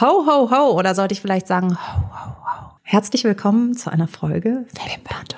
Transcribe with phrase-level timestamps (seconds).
[0.00, 0.78] Ho, ho, ho.
[0.78, 2.70] Oder sollte ich vielleicht sagen, ho, ho, ho.
[2.82, 5.37] Herzlich willkommen zu einer Folge Wimpertuscheln.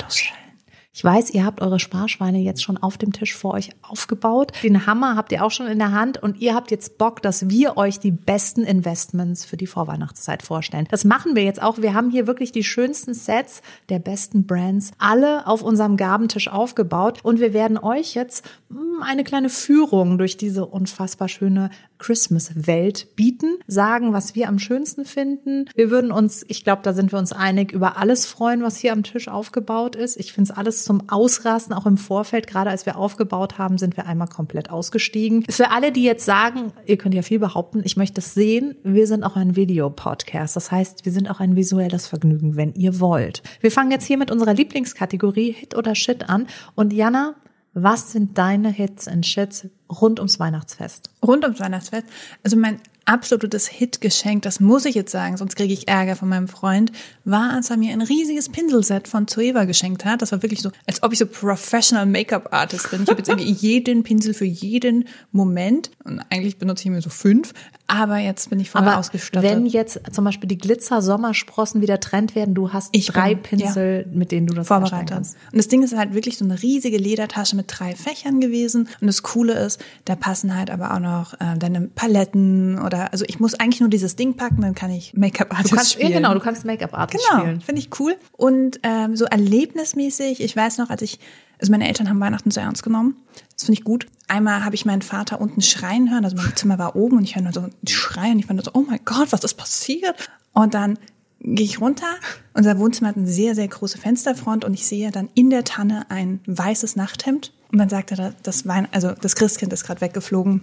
[1.00, 4.52] Ich weiß, ihr habt eure Sparschweine jetzt schon auf dem Tisch vor euch aufgebaut.
[4.62, 7.48] Den Hammer habt ihr auch schon in der Hand und ihr habt jetzt Bock, dass
[7.48, 10.86] wir euch die besten Investments für die Vorweihnachtszeit vorstellen.
[10.90, 11.78] Das machen wir jetzt auch.
[11.78, 17.20] Wir haben hier wirklich die schönsten Sets der besten Brands alle auf unserem Gabentisch aufgebaut
[17.22, 23.58] und wir werden euch jetzt hm, eine kleine Führung durch diese unfassbar schöne Christmas-Welt bieten,
[23.66, 25.66] sagen, was wir am schönsten finden.
[25.74, 28.92] Wir würden uns, ich glaube, da sind wir uns einig, über alles freuen, was hier
[28.92, 30.18] am Tisch aufgebaut ist.
[30.18, 32.48] Ich finde es alles zum Ausrasten, auch im Vorfeld.
[32.48, 35.44] Gerade als wir aufgebaut haben, sind wir einmal komplett ausgestiegen.
[35.48, 39.06] Für alle, die jetzt sagen, ihr könnt ja viel behaupten, ich möchte es sehen, wir
[39.06, 40.56] sind auch ein Videopodcast.
[40.56, 43.44] Das heißt, wir sind auch ein visuelles Vergnügen, wenn ihr wollt.
[43.60, 46.48] Wir fangen jetzt hier mit unserer Lieblingskategorie Hit oder Shit an.
[46.74, 47.36] Und Jana,
[47.72, 51.10] was sind deine Hits und Shits rund ums Weihnachtsfest?
[51.24, 52.06] Rund ums Weihnachtsfest.
[52.42, 52.80] Also mein
[53.10, 56.92] absolutes Hitgeschenk, das muss ich jetzt sagen, sonst kriege ich Ärger von meinem Freund,
[57.24, 60.22] war, als er mir ein riesiges Pinselset von Zoeva geschenkt hat.
[60.22, 63.02] Das war wirklich so, als ob ich so Professional Make-up Artist bin.
[63.02, 67.10] Ich habe jetzt irgendwie jeden Pinsel für jeden Moment und eigentlich benutze ich immer so
[67.10, 67.52] fünf,
[67.88, 69.50] aber jetzt bin ich voll Aber ausgestattet.
[69.50, 74.06] wenn jetzt zum Beispiel die Glitzer-Sommersprossen wieder Trend werden, du hast Ich drei bin, Pinsel,
[74.12, 75.10] mit denen du das vorbereitet.
[75.10, 75.36] kannst.
[75.50, 78.88] Und das Ding ist halt wirklich so eine riesige Ledertasche mit drei Fächern gewesen.
[79.00, 83.24] Und das Coole ist, da passen halt aber auch noch äh, deine Paletten oder also
[83.28, 86.10] ich muss eigentlich nur dieses Ding packen, dann kann ich Make-up Artist Du kannst, spielen.
[86.10, 87.60] ja, genau, du kannst Make-up-Artist Genau, spielen.
[87.60, 88.16] finde ich cool.
[88.32, 91.18] Und ähm, so erlebnismäßig, ich weiß noch, als ich,
[91.58, 93.16] also meine Eltern haben Weihnachten sehr ernst genommen.
[93.54, 94.06] Das finde ich gut.
[94.28, 97.36] Einmal habe ich meinen Vater unten schreien hören, also mein Zimmer war oben und ich
[97.36, 98.38] höre nur so Schreien.
[98.38, 100.14] Ich fand so, oh mein Gott, was ist passiert?
[100.52, 100.98] Und dann
[101.40, 102.06] gehe ich runter.
[102.54, 106.04] Unser Wohnzimmer hat eine sehr, sehr große Fensterfront und ich sehe dann in der Tanne
[106.10, 107.52] ein weißes Nachthemd.
[107.72, 110.62] Und dann sagt er, das Wein, also das Christkind ist gerade weggeflogen.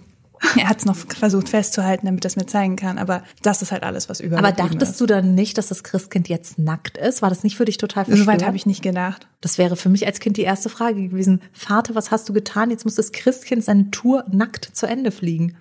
[0.56, 2.98] Er hat es noch versucht festzuhalten, damit es mir zeigen kann.
[2.98, 4.38] Aber das ist halt alles, was über.
[4.38, 7.22] Aber dachtest du dann nicht, dass das Christkind jetzt nackt ist?
[7.22, 8.40] War das nicht für dich total So verstörend?
[8.42, 9.28] weit habe ich nicht gedacht.
[9.40, 11.42] Das wäre für mich als Kind die erste Frage gewesen.
[11.52, 12.70] Vater, was hast du getan?
[12.70, 15.56] Jetzt muss das Christkind seine Tour nackt zu Ende fliegen.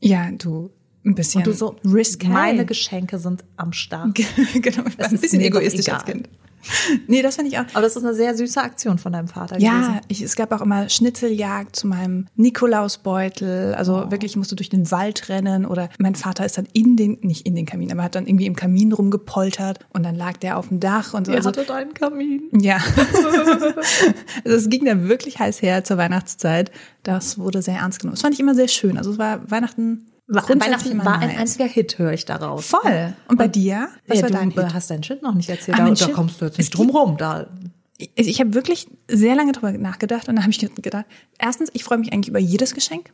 [0.00, 0.70] Ja, du,
[1.04, 2.28] ein bisschen Und du so, risky.
[2.28, 4.14] meine Geschenke sind am Start.
[4.54, 6.04] genau, ich war ein bisschen egoistisch als.
[6.04, 6.28] Kind.
[7.06, 7.64] Nee, das finde ich auch.
[7.72, 10.60] Aber das ist eine sehr süße Aktion von deinem Vater Ja, ich, es gab auch
[10.60, 13.74] immer Schnitzeljagd zu meinem Nikolausbeutel.
[13.74, 14.10] Also Oh.
[14.10, 17.46] wirklich, ich musste durch den Wald rennen oder mein Vater ist dann in den, nicht
[17.46, 20.68] in den Kamin, aber hat dann irgendwie im Kamin rumgepoltert und dann lag der auf
[20.68, 21.32] dem Dach und so.
[21.32, 22.42] Also, deinen Kamin.
[22.52, 22.76] ja.
[24.44, 26.70] also es ging dann wirklich heiß her zur Weihnachtszeit.
[27.02, 28.14] Das wurde sehr ernst genommen.
[28.16, 28.98] Das fand ich immer sehr schön.
[28.98, 30.06] Also es war Weihnachten.
[30.30, 32.66] Weihnachten war ein einziger Hit, höre ich daraus.
[32.66, 33.14] Voll.
[33.28, 33.88] Und bei dir?
[34.06, 34.74] Was ja, war du dein Hit?
[34.74, 35.76] hast deinen Shit noch nicht erzählt.
[35.76, 37.16] Ah, da, mein da kommst du jetzt nicht drum rum.
[37.16, 37.48] Da,
[37.98, 41.06] ich, ich habe wirklich sehr lange drüber nachgedacht und dann habe ich gedacht,
[41.38, 43.10] erstens, ich freue mich eigentlich über jedes Geschenk.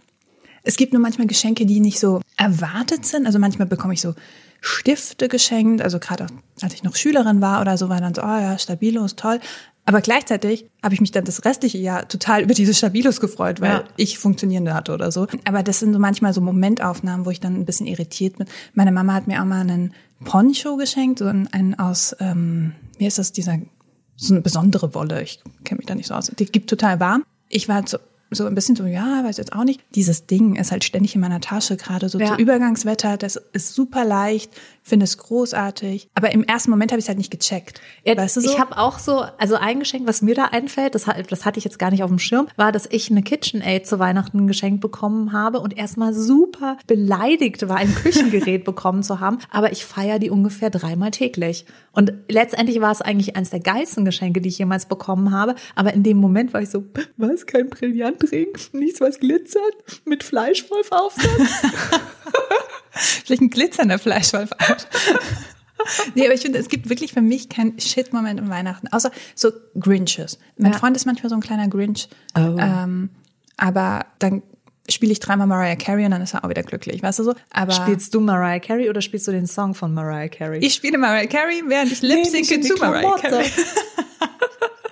[0.63, 3.27] Es gibt nur manchmal Geschenke, die nicht so erwartet sind.
[3.27, 4.15] Also manchmal bekomme ich so
[4.61, 6.27] Stifte geschenkt, also gerade
[6.61, 9.39] als ich noch Schülerin war oder so, war dann so, oh ja, Stabilos, toll.
[9.87, 13.71] Aber gleichzeitig habe ich mich dann das restliche Jahr total über diese Stabilos gefreut, weil
[13.71, 13.85] Ja.
[13.97, 15.29] ich funktionierende hatte oder so.
[15.45, 18.47] Aber das sind so manchmal so Momentaufnahmen, wo ich dann ein bisschen irritiert bin.
[18.75, 23.19] Meine Mama hat mir auch mal einen Poncho geschenkt, so einen, aus, ähm, wie ist
[23.19, 23.59] das, dieser,
[24.17, 25.23] so eine besondere Wolle.
[25.23, 26.33] Ich kenne mich da nicht so aus.
[26.37, 27.25] Die gibt total warm.
[27.49, 27.99] Ich war so,
[28.31, 29.81] so ein bisschen so, ja, weiß jetzt auch nicht.
[29.95, 32.35] Dieses Ding ist halt ständig in meiner Tasche, gerade so Ja.
[32.35, 33.17] zu Übergangswetter.
[33.17, 34.51] Das ist super leicht,
[34.83, 36.09] finde es großartig.
[36.15, 37.81] Aber im ersten Moment habe ich es halt nicht gecheckt.
[38.05, 38.51] Ja, weißt du so?
[38.51, 41.65] Ich habe auch so, also ein Geschenk, was mir da einfällt, das, das hatte ich
[41.65, 45.33] jetzt gar nicht auf dem Schirm, war, dass ich eine KitchenAid zu Weihnachten geschenkt bekommen
[45.33, 49.39] habe und erstmal super beleidigt war, ein Küchengerät bekommen zu haben.
[49.51, 51.65] Aber ich feiere die ungefähr dreimal täglich.
[51.93, 55.55] Und letztendlich war es eigentlich eines der geilsten Geschenke, die ich jemals bekommen habe.
[55.77, 56.85] Aber in dem Moment war ich so,
[57.17, 57.71] was, kein
[58.19, 61.27] Brillantring, nichts, was glitzert, mit Fleischwolfaufsatz.
[63.25, 64.87] Vielleicht ein glitzernder Fleischwolf out.
[66.15, 69.53] nee, aber ich finde, es gibt wirklich für mich keinen Shit-Moment im Weihnachten, außer so
[69.79, 70.39] Grinches.
[70.57, 70.79] Mein Ja.
[70.79, 72.09] Freund ist manchmal so ein kleiner Grinch.
[72.35, 72.57] Oh.
[72.59, 73.11] Ähm,
[73.57, 74.43] aber dann
[74.89, 77.35] spiele ich dreimal Mariah Carey und dann ist er auch wieder glücklich, weißt du so?
[77.51, 80.61] Aber Spielst du Mariah Carey oder spielst du den Song von Mariah Carey?
[80.65, 83.17] ich spiele Mariah Carey, während ich lip die zu Mariah.
[83.19, 83.47] Carey.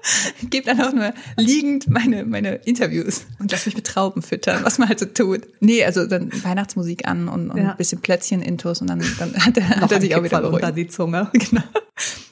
[0.51, 4.79] Gebe dann auch nur liegend meine, meine Interviews und lass mich mit Trauben füttern, was
[4.79, 5.43] man halt so tut.
[5.61, 7.71] Nee, also dann Weihnachtsmusik an und, und Ja.
[7.73, 10.59] ein bisschen Plätzchen-Intos und dann, dann hat er, hat er sich auch wieder Kipferl unter
[10.73, 10.77] beruhigt.
[10.79, 11.31] die Zunge.
[11.51, 11.63] Genau.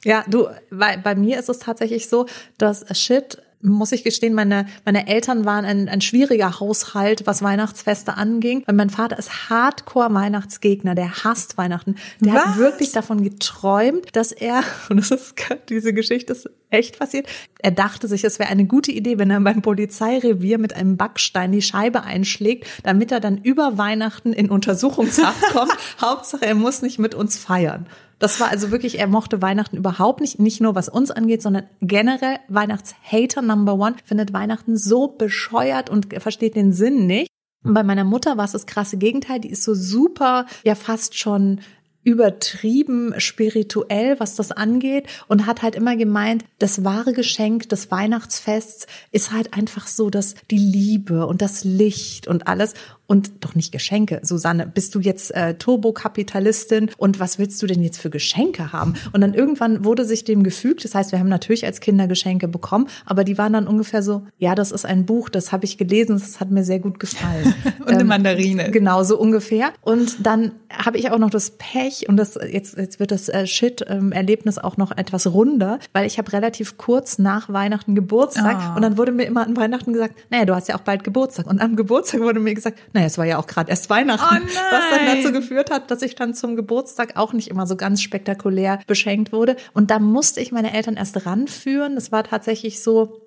[0.04, 2.26] Ja, du, bei, bei mir ist es tatsächlich so,
[2.58, 8.16] dass Shit muss ich gestehen, meine, meine Eltern waren ein, ein schwieriger Haushalt, was Weihnachtsfeste
[8.16, 8.62] anging.
[8.66, 11.96] Weil mein Vater ist Hardcore-Weihnachtsgegner, der hasst Weihnachten.
[12.20, 12.56] Der hat Was?
[12.58, 15.34] wirklich davon geträumt, dass er, und das ist,
[15.68, 17.26] diese Geschichte ist echt passiert.
[17.60, 21.52] Er dachte sich, es wäre eine gute Idee, wenn er beim Polizeirevier mit einem Backstein
[21.52, 25.76] die Scheibe einschlägt, damit er dann über Weihnachten in Untersuchungshaft kommt.
[26.00, 27.86] Hauptsache, er muss nicht mit uns feiern.
[28.22, 31.64] Das war also wirklich, er mochte Weihnachten überhaupt nicht, nicht nur was uns angeht, sondern
[31.80, 37.26] generell Weihnachtshater Number One, findet Weihnachten so bescheuert und versteht den Sinn nicht.
[37.64, 41.18] Und bei meiner Mutter war es das krasse Gegenteil, die ist so super, ja fast
[41.18, 41.62] schon
[42.04, 48.86] übertrieben spirituell, was das angeht und hat halt immer gemeint, das wahre Geschenk des Weihnachtsfests
[49.10, 52.74] ist halt einfach so, dass die Liebe und das Licht und alles
[53.12, 54.20] und doch nicht Geschenke.
[54.22, 58.94] Susanne, bist du jetzt äh, Turbokapitalistin und was willst du denn jetzt für Geschenke haben?
[59.12, 60.82] Und dann irgendwann wurde sich dem gefügt.
[60.82, 64.22] Das heißt, wir haben natürlich als Kinder Geschenke bekommen, aber die waren dann ungefähr so,
[64.38, 67.54] ja, das ist ein Buch, das habe ich gelesen, das hat mir sehr gut gefallen.
[67.80, 68.70] und eine ähm, Mandarine.
[68.70, 69.74] Genau, so ungefähr.
[69.82, 73.46] Und dann habe ich auch noch das Pech und das jetzt, jetzt wird das äh,
[73.46, 78.76] Shit-Erlebnis auch noch etwas runder, weil ich habe relativ kurz nach Weihnachten Geburtstag oh.
[78.76, 81.46] und dann wurde mir immer an Weihnachten gesagt, naja, du hast ja auch bald Geburtstag.
[81.46, 84.42] Und am Geburtstag wurde mir gesagt, naja, naja, es war ja auch gerade erst Weihnachten,
[84.44, 87.76] oh was dann dazu geführt hat, dass ich dann zum Geburtstag auch nicht immer so
[87.76, 89.56] ganz spektakulär beschenkt wurde.
[89.74, 91.96] Und da musste ich meine Eltern erst ranführen.
[91.96, 93.20] Das war tatsächlich so,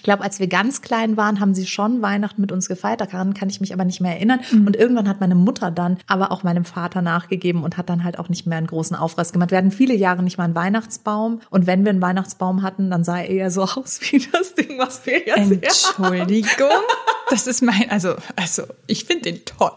[0.00, 3.02] ich glaube, als wir ganz klein waren, haben sie schon Weihnachten mit uns gefeiert.
[3.02, 4.40] Daran kann ich mich aber nicht mehr erinnern.
[4.50, 4.66] Mhm.
[4.66, 8.18] Und irgendwann hat meine Mutter dann aber auch meinem Vater nachgegeben und hat dann halt
[8.18, 9.50] auch nicht mehr einen großen Aufriss gemacht.
[9.50, 11.42] Wir hatten viele Jahre nicht mal einen Weihnachtsbaum.
[11.50, 14.78] Und wenn wir einen Weihnachtsbaum hatten, dann sah er eher so aus wie das Ding,
[14.78, 16.70] was wir jetzt Entschuldigung.
[17.28, 19.72] Das ist mein, also, also, ich finde den toll.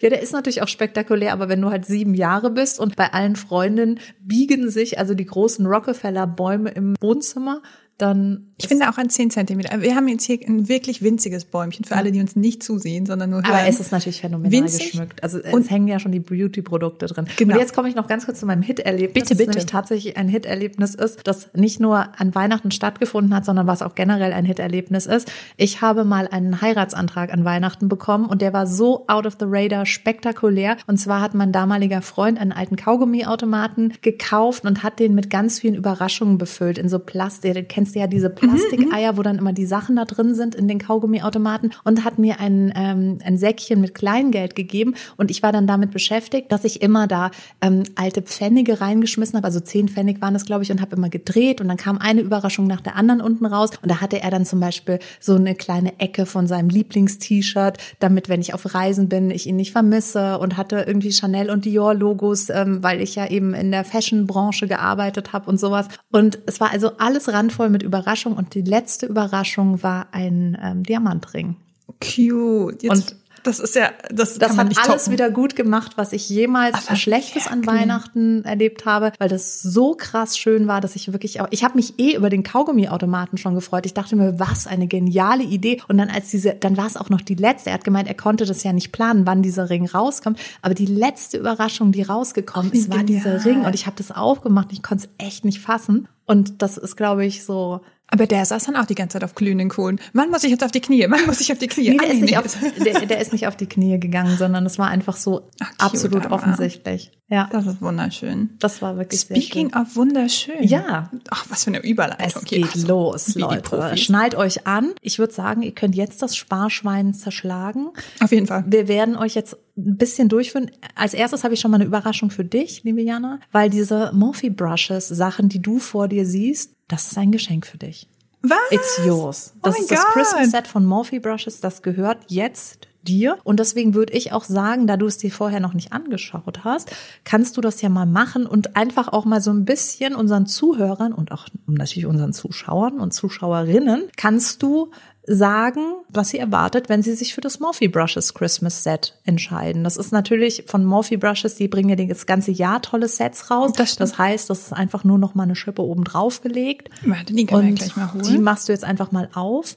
[0.00, 3.12] Ja, der ist natürlich auch spektakulär, aber wenn du halt sieben Jahre bist und bei
[3.12, 7.62] allen Freundinnen biegen sich also die großen Rockefeller-Bäume im Wohnzimmer,
[7.98, 8.48] dann.
[8.58, 9.80] Ich finde auch an 10 Zentimeter.
[9.80, 13.30] Wir haben jetzt hier ein wirklich winziges Bäumchen für alle, die uns nicht zusehen, sondern
[13.30, 13.50] nur hören.
[13.50, 14.92] Aber es ist natürlich phänomenal Winzig.
[14.92, 15.22] geschmückt.
[15.22, 17.26] Also es hängen ja schon die Beauty-Produkte drin.
[17.36, 17.54] Genau.
[17.54, 19.28] Und jetzt komme ich noch ganz kurz zu meinem Hit-Erlebnis.
[19.28, 19.52] Bitte, bitte.
[19.52, 23.96] Das tatsächlich ein Hit-Erlebnis ist, das nicht nur an Weihnachten stattgefunden hat, sondern was auch
[23.96, 25.30] generell ein Hit-Erlebnis ist.
[25.56, 29.46] Ich habe mal einen Heiratsantrag an Weihnachten bekommen und der war so out of the
[29.48, 30.76] radar spektakulär.
[30.86, 35.58] Und zwar hat mein damaliger Freund einen alten Kaugummiautomaten gekauft und hat den mit ganz
[35.58, 37.54] vielen Überraschungen befüllt in so Plastik.
[37.54, 40.68] Du kennst du ja diese Plastikeier, wo dann immer die Sachen da drin sind in
[40.68, 45.50] den Kaugummiautomaten und hat mir ein, ähm, ein Säckchen mit Kleingeld gegeben und ich war
[45.50, 50.22] dann damit beschäftigt, dass ich immer da ähm, alte Pfennige reingeschmissen habe, also zehn Pfennig
[50.22, 52.94] waren das, glaube ich, und habe immer gedreht und dann kam eine Überraschung nach der
[52.94, 56.46] anderen unten raus und da hatte er dann zum Beispiel so eine kleine Ecke von
[56.46, 61.10] seinem Lieblingst-T-Shirt, damit, wenn ich auf Reisen bin, ich ihn nicht vermisse und hatte irgendwie
[61.10, 65.88] Chanel und Dior-Logos, ähm, weil ich ja eben in der Fashion-Branche gearbeitet habe und sowas.
[66.12, 70.84] Und es war also alles randvoll mit Überraschung und die letzte Überraschung war ein ähm,
[70.84, 71.56] Diamantring.
[72.00, 72.82] Cute.
[72.82, 75.12] Jetzt und das ist ja, das, das hat alles toppen.
[75.12, 79.94] wieder gut gemacht, was ich jemals Aber Schlechtes an Weihnachten erlebt habe, weil das so
[79.94, 83.54] krass schön war, dass ich wirklich auch, ich habe mich eh über den Kaugummiautomaten schon
[83.54, 83.86] gefreut.
[83.86, 85.80] Ich dachte mir, was eine geniale Idee.
[85.88, 87.70] Und dann als diese, dann war es auch noch die letzte.
[87.70, 90.38] Er hat gemeint, er konnte das ja nicht planen, wann dieser Ring rauskommt.
[90.62, 93.22] Aber die letzte Überraschung, die rausgekommen oh, ist, war genial.
[93.22, 93.64] dieser Ring.
[93.64, 94.68] Und ich habe das aufgemacht.
[94.72, 96.08] Ich konnte es echt nicht fassen.
[96.26, 97.80] Und das ist, glaube ich, so
[98.12, 99.98] aber der saß dann auch die ganze Zeit auf glühenden Kohlen.
[100.12, 101.06] Wann muss ich jetzt auf die Knie?
[101.08, 101.90] Wann muss ich auf die Knie?
[101.90, 102.44] Nee, der, ist nicht auf,
[102.84, 105.80] der, der, ist nicht auf die Knie gegangen, sondern es war einfach so Ach, cute,
[105.80, 106.34] absolut aber.
[106.34, 107.10] offensichtlich.
[107.28, 107.48] Ja.
[107.50, 108.50] Das ist wunderschön.
[108.58, 109.86] Das war wirklich Speaking sehr schön.
[109.86, 110.62] of wunderschön.
[110.62, 111.10] Ja.
[111.30, 112.42] Ach, was für eine Überleitung.
[112.42, 113.96] Es geht Ach, los, Leute.
[113.96, 114.92] Schnallt euch an.
[115.00, 117.88] Ich würde sagen, ihr könnt jetzt das Sparschwein zerschlagen.
[118.20, 118.64] Auf jeden Fall.
[118.66, 120.70] Wir werden euch jetzt ein bisschen durchführen.
[120.94, 124.50] Als erstes habe ich schon mal eine Überraschung für dich, liebe Jana, weil diese Morphe
[124.50, 128.06] Brushes, Sachen, die du vor dir siehst, das ist ein Geschenk für dich.
[128.42, 128.58] Was?
[128.70, 129.54] It's yours.
[129.62, 131.60] Das oh ist das Christmas Set von Morphe Brushes.
[131.60, 133.38] Das gehört jetzt dir.
[133.44, 136.94] Und deswegen würde ich auch sagen, da du es dir vorher noch nicht angeschaut hast,
[137.24, 141.12] kannst du das ja mal machen und einfach auch mal so ein bisschen unseren Zuhörern
[141.12, 144.90] und auch natürlich unseren Zuschauern und Zuschauerinnen kannst du
[145.24, 149.84] sagen, was sie erwartet, wenn sie sich für das Morphe Brushes Christmas Set entscheiden.
[149.84, 153.72] Das ist natürlich von Morphe Brushes, die bringen ja das ganze Jahr tolle Sets raus.
[153.72, 156.90] Das, das heißt, das ist einfach nur noch mal eine Schippe oben drauf gelegt.
[157.04, 158.24] Warte, die können wir gleich mal holen.
[158.24, 159.76] Die machst du jetzt einfach mal auf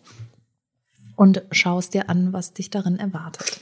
[1.16, 3.62] und schaust dir an, was dich darin erwartet.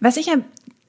[0.00, 0.36] Was ich ja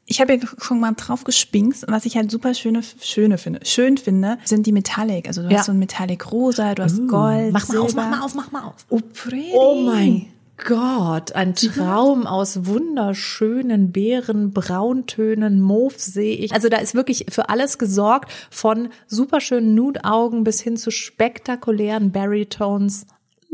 [0.08, 3.60] ich habe ja schon mal drauf gespinkst und was ich halt super schöne, schöne finde,
[3.66, 5.28] schön finde, sind die Metallic.
[5.28, 5.58] Also du ja.
[5.58, 7.86] hast so ein Metallic Rosa, du hast uh, Gold, Mach mal Silber.
[7.86, 8.86] auf, mach mal auf, mach mal auf.
[8.90, 9.52] Oh, pretty.
[9.54, 10.28] Oh mein
[10.64, 16.54] Gott, ein Traum aus wunderschönen Beeren, Brauntönen, Mauve sehe ich.
[16.54, 23.06] Also da ist wirklich für alles gesorgt, von superschönen Nude-Augen bis hin zu spektakulären Berry-Tones.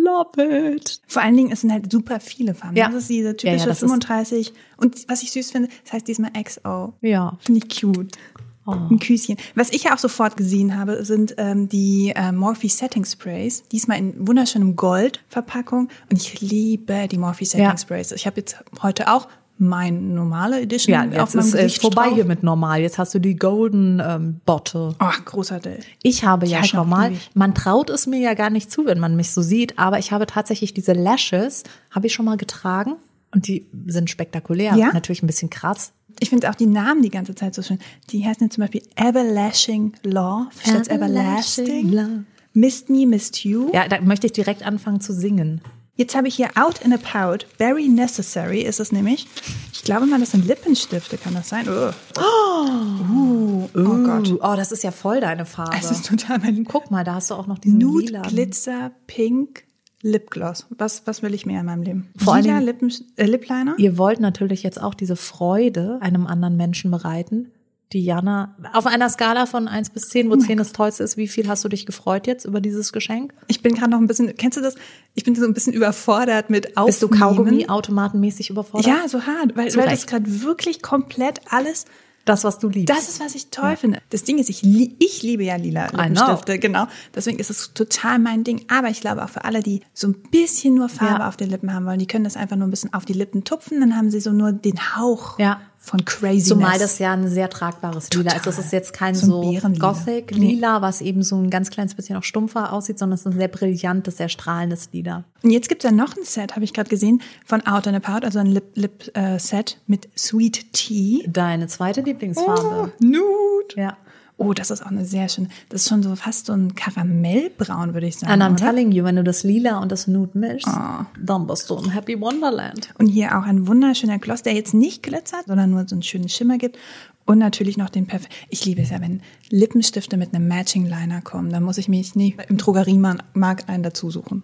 [0.04, 1.02] Love it.
[1.08, 2.76] Vor allen Dingen, es sind halt super viele Farben.
[2.76, 2.88] Ja.
[2.88, 4.54] Das ist diese typische ja, ja, 35.
[4.78, 6.94] Und was ich süß finde, das heißt diesmal XO.
[7.02, 7.38] Ja.
[7.40, 8.18] Finde ich cute.
[8.66, 9.38] Ein Küsschen.
[9.56, 13.64] Was ich ja auch sofort gesehen habe, sind ähm, die äh, Morphe Setting Sprays.
[13.72, 15.90] Diesmal in wunderschönem Gold-Verpackung.
[16.10, 17.78] Und ich liebe die Morphe Setting Ja.
[17.78, 18.12] Sprays.
[18.12, 19.28] Ich habe jetzt heute auch
[19.62, 22.16] mein normale Edition Ja, jetzt ist es vorbei drauf.
[22.16, 22.82] hier mit normal.
[22.82, 24.96] Jetzt hast du die Golden ähm, Bottle.
[25.00, 25.86] Oh, großartig.
[26.02, 29.00] Ich habe ja halt schon mal, man traut es mir ja gar nicht zu, wenn
[29.00, 32.96] man mich so sieht, aber ich habe tatsächlich diese Lashes, habe ich schon mal getragen
[33.34, 34.76] und die sind spektakulär.
[34.76, 34.92] Ja?
[34.94, 35.94] Natürlich ein bisschen krass.
[36.20, 37.80] Ich finde auch die Namen die ganze Zeit so schön.
[38.10, 41.92] Die heißen jetzt zum Beispiel Everlashing Love statt Everlasting.
[41.92, 42.24] Love.
[42.54, 43.70] Missed Me, Missed You.
[43.74, 45.62] Ja, da möchte ich direkt anfangen zu singen.
[45.96, 49.28] Jetzt habe ich hier Out and About, Very Necessary ist es nämlich.
[49.74, 51.68] Ich glaube mal, das sind Lippenstifte, kann das sein?
[51.68, 54.32] Oh, oh, oh Gott.
[54.32, 55.76] Uh, oh, das ist ja voll deine Farbe.
[55.78, 58.22] Es ist total mein Guck mal, da hast du auch noch diesen Nude lila.
[58.22, 59.66] Glitzer Pink
[60.02, 60.66] Lipgloss.
[60.70, 62.10] Was, was will ich mehr in meinem Leben?
[62.18, 63.46] Vor Lila Lippen, äh, Lip?
[63.78, 67.52] Ihr wollt natürlich jetzt auch diese Freude einem anderen Menschen bereiten.
[67.94, 71.18] Die Jana, auf einer Skala von 1 bis 10, Oh wo 10 das Tollste ist,
[71.18, 73.34] wie viel hast du dich gefreut jetzt über dieses Geschenk?
[73.48, 74.76] Ich bin gerade noch ein bisschen, kennst du das?
[75.14, 76.86] Ich bin so ein bisschen überfordert mit Aufnehmen.
[76.86, 78.88] Bist du Kaugummi automatenmäßig überfordert?
[78.88, 81.84] Ja, so hart, weil, weil das gerade wirklich komplett alles
[82.24, 82.96] Das, was du liebst.
[82.96, 84.00] Das ist, was ich toll finde.
[84.12, 85.88] Das Ding ist, ich, lie- ich liebe ja lila.
[85.88, 86.86] Lippenstifte, genau.
[87.16, 88.64] Deswegen ist es total mein Ding.
[88.70, 91.28] Aber ich glaube auch für alle, die so ein bisschen nur Farbe Ja.
[91.28, 93.44] auf den Lippen haben wollen, die können das einfach nur ein bisschen auf die Lippen
[93.44, 95.60] tupfen, dann haben sie so nur den Hauch Ja.
[95.84, 96.48] Von Craziness.
[96.48, 98.46] Zumal das ja ein sehr tragbares Lila ist.
[98.46, 99.70] Das ist jetzt kein So so.
[99.80, 103.38] Gothic-Lila, was eben so ein ganz kleines bisschen auch stumpfer aussieht, sondern es ist ein
[103.38, 105.24] sehr brillantes, sehr strahlendes Lila.
[105.42, 108.24] Und jetzt gibt's ja noch ein Set, habe ich gerade gesehen, von Out and About,
[108.24, 111.26] also ein Lip-Set mit Sweet Tea.
[111.28, 112.92] Deine zweite Lieblingsfarbe.
[113.00, 113.76] Nude.
[113.76, 113.98] Ja.
[114.42, 117.94] Oh, das ist auch eine sehr schöne, das ist schon so fast so ein Karamellbraun,
[117.94, 118.34] würde ich sagen.
[118.34, 118.72] And I'm oder?
[118.72, 122.20] telling you, wenn du das Lila und das Nude mischst, dann bist du im Happy
[122.20, 122.90] Wonderland.
[122.98, 126.28] Und hier auch ein wunderschöner Gloss, der jetzt nicht glitzert, sondern nur so einen schönen
[126.28, 126.80] Schimmer gibt.
[127.26, 128.24] Und natürlich noch den Perf.
[128.50, 129.22] Ich liebe es ja, wenn
[129.52, 131.52] Lippenstifte mit einem Matching Liner kommen.
[131.52, 134.42] Dann muss ich mich nicht im Drogeriemarkt einen dazu suchen.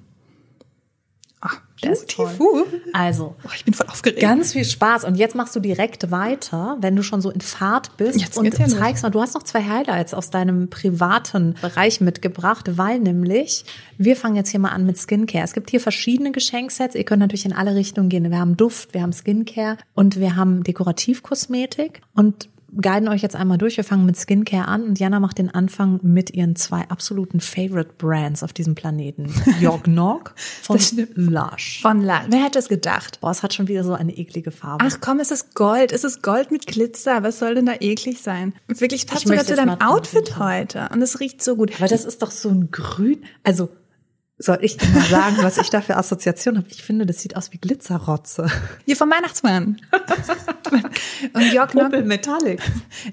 [1.83, 2.29] Der ist toll.
[2.93, 4.21] Also, Oh, ich bin voll aufgeregt.
[4.21, 5.03] Ganz viel Spaß.
[5.03, 8.45] Und jetzt machst du direkt weiter, wenn du schon so in Fahrt bist Jetzt und
[8.57, 13.65] ja zeigst mal, du hast noch zwei Highlights aus deinem privaten Bereich mitgebracht, weil nämlich,
[13.97, 15.43] wir fangen jetzt hier mal an mit Skincare.
[15.43, 16.95] Es gibt hier verschiedene Geschenksets.
[16.95, 18.29] Ihr könnt natürlich in alle Richtungen gehen.
[18.29, 23.57] Wir haben Duft, wir haben Skincare und wir haben Dekorativkosmetik und guiden euch jetzt einmal
[23.57, 23.77] durch.
[23.77, 27.91] Wir fangen mit Skincare an und Jana macht den Anfang mit ihren zwei absoluten Favorite
[27.97, 29.33] Brands auf diesem Planeten.
[29.61, 31.11] Jorgnok von Das stimmt.
[31.15, 31.81] Lush.
[31.81, 32.25] Von La.
[32.29, 33.21] Wer hätte es gedacht?
[33.21, 34.85] Boah, es hat schon wieder so eine eklige Farbe.
[34.87, 35.91] Ach komm, es ist Gold.
[35.91, 37.23] Es ist Gold mit Glitzer.
[37.23, 38.53] Was soll denn da eklig sein?
[38.67, 40.89] Wirklich passt sogar zu deinem Outfit heute.
[40.91, 41.71] Und es riecht so gut.
[41.77, 43.23] Aber das ist doch so ein Grün.
[43.43, 43.69] Also,
[44.39, 46.67] soll ich dir mal sagen, was ich da für Assoziation habe?
[46.69, 48.47] Ich finde, das sieht aus wie Glitzerrotze.
[48.85, 49.77] Hier vom Weihnachtsmann.
[51.33, 52.61] Und Jörg Nock Metallic.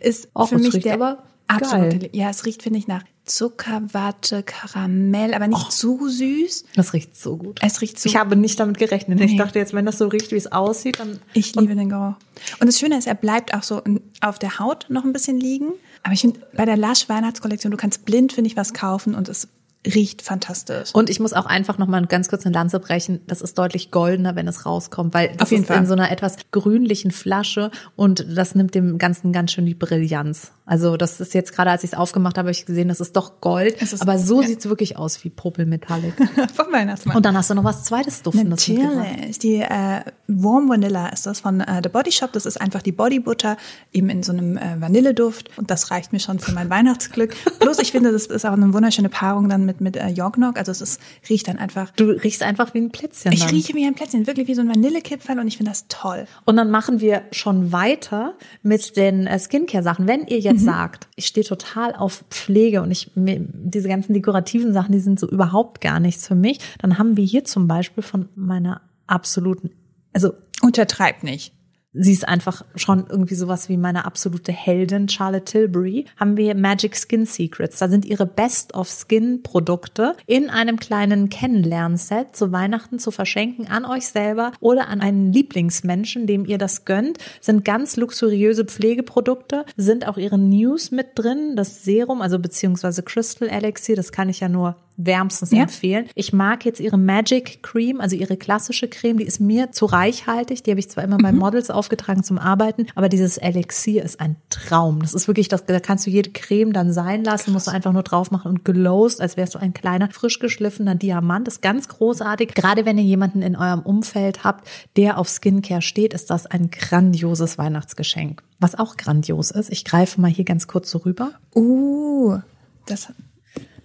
[0.00, 1.98] ist Och, für mich der aber absolute.
[1.98, 2.10] geil.
[2.12, 6.64] Ja, es riecht finde ich nach Zuckerwatte, Karamell, aber nicht zu süß.
[6.76, 7.58] Das riecht so gut.
[7.62, 8.08] Es riecht so.
[8.08, 9.20] ich habe nicht damit gerechnet.
[9.20, 9.38] Ich Nee.
[9.38, 11.20] dachte jetzt, wenn das so riecht, wie es aussieht, dann.
[11.32, 12.14] Ich liebe den Geruch.
[12.60, 13.82] Und das Schöne ist, er bleibt auch so
[14.20, 15.68] auf der Haut noch ein bisschen liegen.
[16.02, 19.28] Aber ich finde, bei der Lush Weihnachtskollektion, du kannst blind, finde ich, was kaufen und
[19.30, 19.48] es
[19.86, 20.94] riecht fantastisch.
[20.94, 23.20] Und ich muss auch einfach noch mal ganz kurz eine Lanze brechen.
[23.26, 25.78] Das ist deutlich goldener, wenn es rauskommt, weil das Auf jeden ist Fall.
[25.78, 30.52] in so einer etwas grünlichen Flasche und das nimmt dem Ganzen ganz schön die Brillanz.
[30.66, 33.14] Also das ist jetzt gerade, als ich es aufgemacht habe, habe ich gesehen, das ist
[33.16, 33.82] doch Gold.
[33.82, 34.48] Ist- aber so ja.
[34.48, 36.14] sieht's wirklich aus wie Popel Metallic.
[36.54, 37.16] Vom Weihnachtsmann.
[37.16, 38.66] Und dann hast du noch was zweites Duftendes.
[38.68, 39.38] Natürlich.
[39.40, 42.32] Die äh, Warm Vanilla ist das von äh, The Body Shop.
[42.32, 43.58] Das ist einfach die Bodybutter
[43.92, 45.50] eben in so einem äh, Vanilleduft.
[45.58, 47.34] Und das reicht mir schon für mein Weihnachtsglück.
[47.60, 50.56] Bloß ich finde, das ist auch eine wunderschöne Paarung dann mit, mit äh, Jorgnok.
[50.58, 51.90] Also es ist, riecht dann einfach.
[51.90, 53.32] Du riechst einfach wie ein Plätzchen.
[53.32, 53.50] Ich dann.
[53.50, 56.26] rieche wie ein Plätzchen, wirklich wie so ein Vanillekipferl und ich finde das toll.
[56.46, 60.06] Und dann machen wir schon weiter mit den äh, Skincare-Sachen.
[60.06, 60.53] Wenn ihr Mhm.
[60.54, 65.20] Jetzt sagt, ich stehe total auf Pflege und ich diese ganzen dekorativen Sachen, die sind
[65.20, 69.70] so überhaupt gar nichts für mich, dann haben wir hier zum Beispiel von meiner absoluten,
[70.12, 70.32] also
[70.64, 71.52] Untertreibt nicht.
[71.94, 76.96] Sie ist einfach schon irgendwie sowas wie meine absolute Heldin, Charlotte Tilbury, haben wir Magic
[76.96, 77.78] Skin Secrets.
[77.78, 83.68] Da sind ihre Best of Skin Produkte in einem kleinen Kennenlernset zu Weihnachten zu verschenken
[83.68, 87.18] an euch selber oder an einen Lieblingsmenschen, dem ihr das gönnt.
[87.40, 93.48] Sind ganz luxuriöse Pflegeprodukte, sind auch ihre News mit drin, das Serum, also beziehungsweise Crystal
[93.48, 95.62] Elixir, das kann ich ja nur wärmstens Ja.
[95.62, 96.08] empfehlen.
[96.14, 100.62] Ich mag jetzt ihre Magic Cream, also ihre klassische Creme, die ist mir zu reichhaltig.
[100.62, 104.36] Die habe ich zwar immer bei Models aufgetragen zum Arbeiten, aber dieses Elixier ist ein
[104.50, 105.00] Traum.
[105.00, 107.92] Das ist wirklich, das, da kannst du jede Creme dann sein lassen, musst du einfach
[107.92, 111.46] nur drauf machen und glowst, als wärst du ein kleiner, frisch geschliffener Diamant.
[111.46, 112.54] Das ist ganz großartig.
[112.54, 116.70] Gerade wenn ihr jemanden in eurem Umfeld habt, der auf Skincare steht, ist das ein
[116.70, 118.42] grandioses Weihnachtsgeschenk.
[118.60, 121.32] Was auch grandios ist, ich greife mal hier ganz kurz so rüber.
[121.54, 122.38] Uh,
[122.86, 123.08] das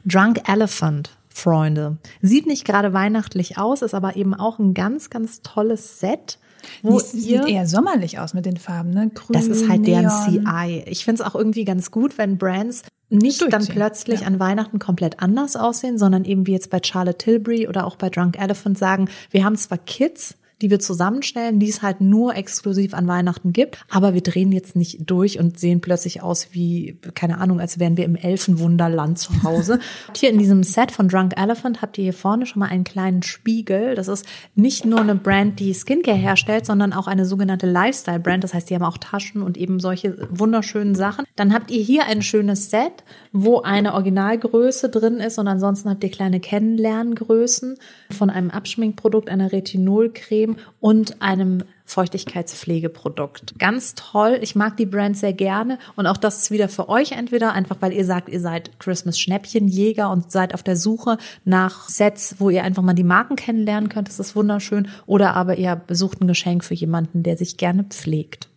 [0.06, 1.98] Drunk Elephant, Freunde.
[2.22, 6.40] Sieht nicht gerade weihnachtlich aus, ist aber eben auch ein ganz, ganz tolles Set.
[6.82, 9.10] Wo sieht ihr, eher sommerlich aus mit den Farben, ne?
[9.14, 10.46] Grün, das ist halt deren Neon.
[10.46, 10.84] CI.
[10.88, 14.28] Ich finde es auch irgendwie ganz gut, wenn Brands nicht dann plötzlich ja.
[14.28, 18.10] an Weihnachten komplett anders aussehen, sondern eben wie jetzt bei Charlotte Tilbury oder auch bei
[18.10, 22.94] Drunk Elephant sagen, wir haben zwar Kids, die wir zusammenstellen, die es halt nur exklusiv
[22.94, 27.40] an Weihnachten gibt, aber wir drehen jetzt nicht durch und sehen plötzlich aus wie, keine
[27.40, 29.80] Ahnung, als wären wir im Elfenwunderland zu Hause.
[30.16, 33.24] hier in diesem Set von Drunk Elephant habt ihr hier vorne schon mal einen kleinen
[33.24, 33.96] Spiegel.
[33.96, 34.26] Das ist
[34.56, 38.44] nicht nur eine Brand, die Skincare herstellt, sondern auch eine sogenannte Lifestyle-Brand.
[38.44, 41.26] Das heißt, die haben auch Taschen und eben solche wunderschönen Sachen.
[41.36, 46.04] Dann habt ihr hier ein schönes Set, wo eine Originalgröße drin ist und ansonsten habt
[46.04, 47.78] ihr kleine Kennenlerngrößen
[48.12, 53.58] von einem Abschminkprodukt, einer Retinolcreme und einem Feuchtigkeitspflegeprodukt.
[53.58, 54.40] Ganz toll.
[54.42, 55.80] Ich mag die Brand sehr gerne.
[55.96, 60.10] Und auch das ist wieder für euch entweder einfach, weil ihr sagt, ihr seid Christmas-Schnäppchenjäger
[60.10, 64.08] und seid auf der Suche nach Sets, wo ihr einfach mal die Marken kennenlernen könnt.
[64.08, 64.88] Das ist wunderschön.
[65.08, 68.50] Oder aber ihr besucht ein Geschenk für jemanden, der sich gerne pflegt.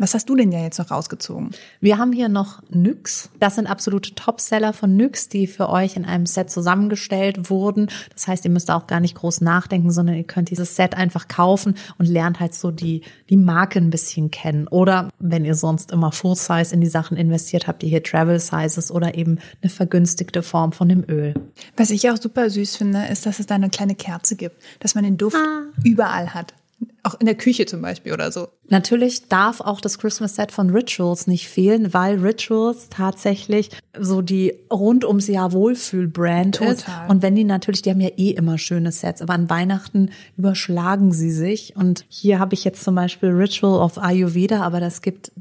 [0.00, 1.50] Was hast du denn ja jetzt noch rausgezogen?
[1.80, 3.30] Wir haben hier noch NYX.
[3.40, 7.88] Das sind absolute Topseller von NYX, die für euch in einem Set zusammengestellt wurden.
[8.14, 11.26] Das heißt, ihr müsst auch gar nicht groß nachdenken, sondern ihr könnt dieses Set einfach
[11.26, 14.68] kaufen und lernt halt so die, die Marke ein bisschen kennen.
[14.68, 18.38] Oder wenn ihr sonst immer Full Size in die Sachen investiert, habt ihr hier Travel
[18.38, 21.34] Sizes oder eben eine vergünstigte Form von dem Öl.
[21.76, 24.94] Was ich auch super süß finde, ist, dass es da eine kleine Kerze gibt, dass
[24.94, 25.62] man den Duft Ah.
[25.82, 26.54] überall hat.
[27.02, 28.48] Auch in der Küche zum Beispiel oder so.
[28.68, 34.54] Natürlich darf auch das Christmas Set von Rituals nicht fehlen, weil Rituals tatsächlich so die
[34.70, 36.86] rund ums Jahr Wohlfühl-Brand ist.
[37.08, 41.12] Und wenn die natürlich, die haben ja eh immer schöne Sets, aber an Weihnachten überschlagen
[41.12, 41.74] sie sich.
[41.76, 45.32] Und hier habe ich jetzt zum Beispiel Ritual of Ayurveda, aber das gibt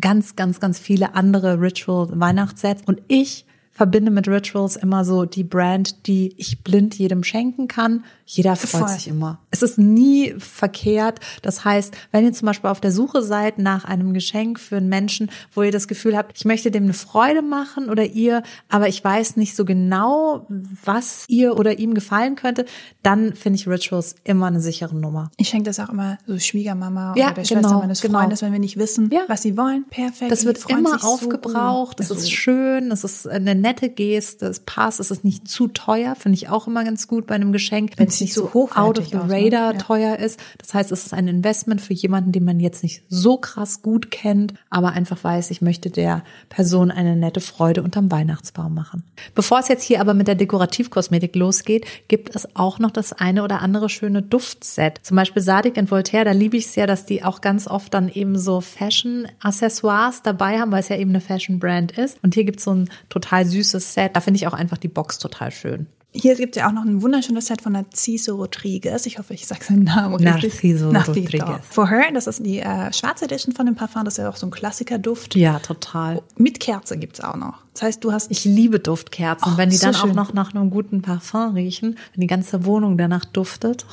[0.00, 2.82] ganz, ganz, ganz viele andere Ritual-Weihnachtssets.
[2.86, 8.04] Und ich verbinde mit Rituals immer so die Brand, die ich blind jedem schenken kann.
[8.32, 8.88] Jeder freut Voll.
[8.90, 9.40] sich immer.
[9.50, 11.18] Es ist nie verkehrt.
[11.42, 14.88] Das heißt, wenn ihr zum Beispiel auf der Suche seid nach einem Geschenk für einen
[14.88, 18.86] Menschen, wo ihr das Gefühl habt, ich möchte dem eine Freude machen oder ihr, aber
[18.86, 20.46] ich weiß nicht so genau,
[20.84, 22.66] was ihr oder ihm gefallen könnte,
[23.02, 25.32] dann finde ich Rituals immer eine sichere Nummer.
[25.36, 28.20] Ich schenke das auch immer so Schwiegermama Ja, oder der Schwester genau, meines genau.
[28.20, 29.22] Freundes, wenn wir nicht wissen, Ja.
[29.26, 29.86] was sie wollen.
[29.90, 30.30] Perfekt.
[30.30, 31.08] Das wird immer sich so.
[31.08, 35.66] aufgebraucht, das ist schön, das ist eine nette Geste, es passt, es ist nicht zu
[35.66, 38.98] teuer, finde ich auch immer ganz gut bei einem Geschenk, wenn nicht so so out
[38.98, 39.34] of the aus, ne?
[39.34, 39.78] radar Ja.
[39.78, 40.40] teuer ist.
[40.58, 44.10] Das heißt, es ist ein Investment für jemanden, den man jetzt nicht so krass gut
[44.10, 49.04] kennt, aber einfach weiß, ich möchte der Person eine nette Freude unterm Weihnachtsbaum machen.
[49.34, 53.42] Bevor es jetzt hier aber mit der Dekorativkosmetik losgeht, gibt es auch noch das eine
[53.42, 55.00] oder andere schöne Duftset.
[55.02, 57.92] Zum Beispiel Sadik und Voltaire, da liebe ich es ja, dass die auch ganz oft
[57.94, 62.18] dann eben so Fashion-Accessoires dabei haben, weil es ja eben eine Fashion-Brand ist.
[62.22, 64.16] Und hier gibt es so ein total süßes Set.
[64.16, 65.86] Da finde ich auch einfach die Box total schön.
[66.12, 69.06] Hier gibt es ja auch noch ein wunderschönes Set von Narciso Rodriguez.
[69.06, 70.72] Ich hoffe, ich sage seinen Namen richtig.
[70.72, 71.60] Narciso Rodriguez.
[71.68, 74.04] For Her, das ist die äh, schwarze Edition von dem Parfum.
[74.04, 75.36] Das ist ja auch so ein Klassikerduft.
[75.36, 76.22] Ja, total.
[76.36, 77.58] Mit Kerze gibt's auch noch.
[77.74, 79.52] Das heißt, du hast Ich liebe Duftkerzen.
[79.54, 80.14] Oh, wenn die so dann auch schön.
[80.14, 83.86] noch nach einem guten Parfum riechen, wenn die ganze Wohnung danach duftet.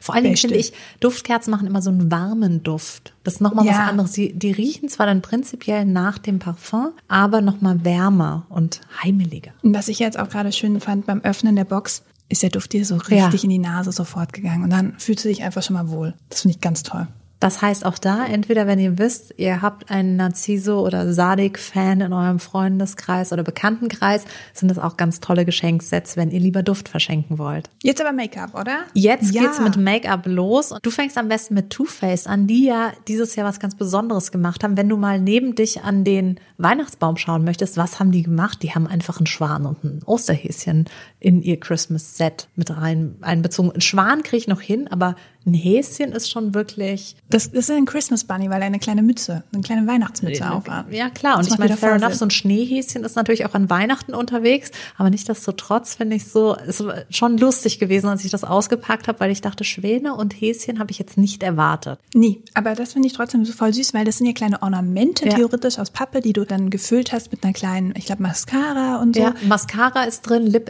[0.00, 3.14] Vor allen Dingen finde ich, Duftkerzen machen immer so einen warmen Duft.
[3.22, 3.72] Das ist nochmal Ja.
[3.72, 4.12] was anderes.
[4.12, 9.52] Die, die riechen zwar dann prinzipiell nach dem Parfum, aber nochmal wärmer und heimeliger.
[9.62, 12.72] Und was ich jetzt auch gerade schön fand beim Öffnen der Box, ist der Duft
[12.72, 13.30] dir so richtig Ja.
[13.44, 14.64] in die Nase sofort gegangen.
[14.64, 16.14] Und dann fühlst du dich einfach schon mal wohl.
[16.30, 17.06] Das finde ich ganz toll.
[17.38, 22.12] Das heißt auch da, entweder wenn ihr wisst, ihr habt einen Narciso oder Sadik-Fan in
[22.14, 27.38] eurem Freundeskreis oder Bekanntenkreis, sind das auch ganz tolle Geschenksets, wenn ihr lieber Duft verschenken
[27.38, 27.68] wollt.
[27.82, 28.78] Jetzt aber Make-up, oder?
[28.94, 29.42] Jetzt Ja.
[29.42, 30.72] geht's mit Make-up los.
[30.80, 34.32] Du fängst am besten mit Too Faced an, die ja dieses Jahr was ganz Besonderes
[34.32, 34.78] gemacht haben.
[34.78, 38.62] Wenn du mal neben dich an den Weihnachtsbaum schauen möchtest, was haben die gemacht?
[38.62, 40.86] Die haben einfach einen Schwan und ein Osterhäschen
[41.20, 43.70] in ihr Christmas-Set mit rein einbezogen.
[43.72, 47.14] Einen Schwan kriege ich noch hin, aber ein Häschen ist schon wirklich.
[47.30, 50.92] Das, das ist ein Christmas Bunny, weil er eine kleine Mütze, eine kleine Weihnachtsmütze aufhat.
[50.92, 51.34] Ja, klar.
[51.36, 52.18] Und Das ich macht meine, fair enough, Sinn.
[52.18, 54.72] so ein Schneehäschen ist natürlich auch an Weihnachten unterwegs.
[54.98, 59.20] Aber nichtsdestotrotz finde ich so, es war schon lustig gewesen, als ich das ausgepackt habe,
[59.20, 62.00] weil ich dachte, Schwäne und Häschen habe ich jetzt nicht erwartet.
[62.12, 65.26] Nee, aber das finde ich trotzdem so voll süß, weil das sind ja kleine Ornamente
[65.28, 65.34] Ja.
[65.36, 69.14] theoretisch aus Pappe, die du dann gefüllt hast mit einer kleinen, ich glaube, Mascara und
[69.14, 69.22] so.
[69.22, 70.68] Ja, Mascara ist drin, Lip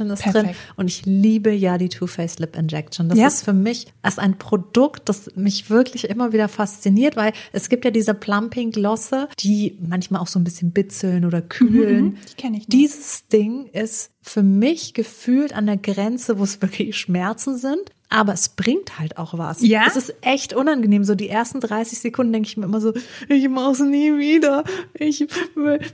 [0.00, 0.32] Injection ist drin.
[0.32, 0.58] Perfekt.
[0.76, 3.08] Und ich liebe ja die Too Faced Lip Injection.
[3.08, 3.26] Das Ja.
[3.26, 7.84] ist für mich als ein Produkt, das mich wirklich immer wieder fasziniert, weil es gibt
[7.84, 12.04] ja diese Plumping Glosse, die manchmal auch so ein bisschen bitzeln oder kühlen.
[12.04, 12.68] Mhm, die kenn ich noch.
[12.70, 17.80] Dieses Ding ist für mich gefühlt an der Grenze, wo es wirklich Schmerzen sind.
[18.10, 19.60] Aber es bringt halt auch was.
[19.62, 19.84] Ja?
[19.86, 21.04] Es ist echt unangenehm.
[21.04, 22.92] So die ersten 30 Sekunden denke ich mir immer so,
[23.28, 24.64] ich mach's nie wieder.
[24.94, 25.26] Ich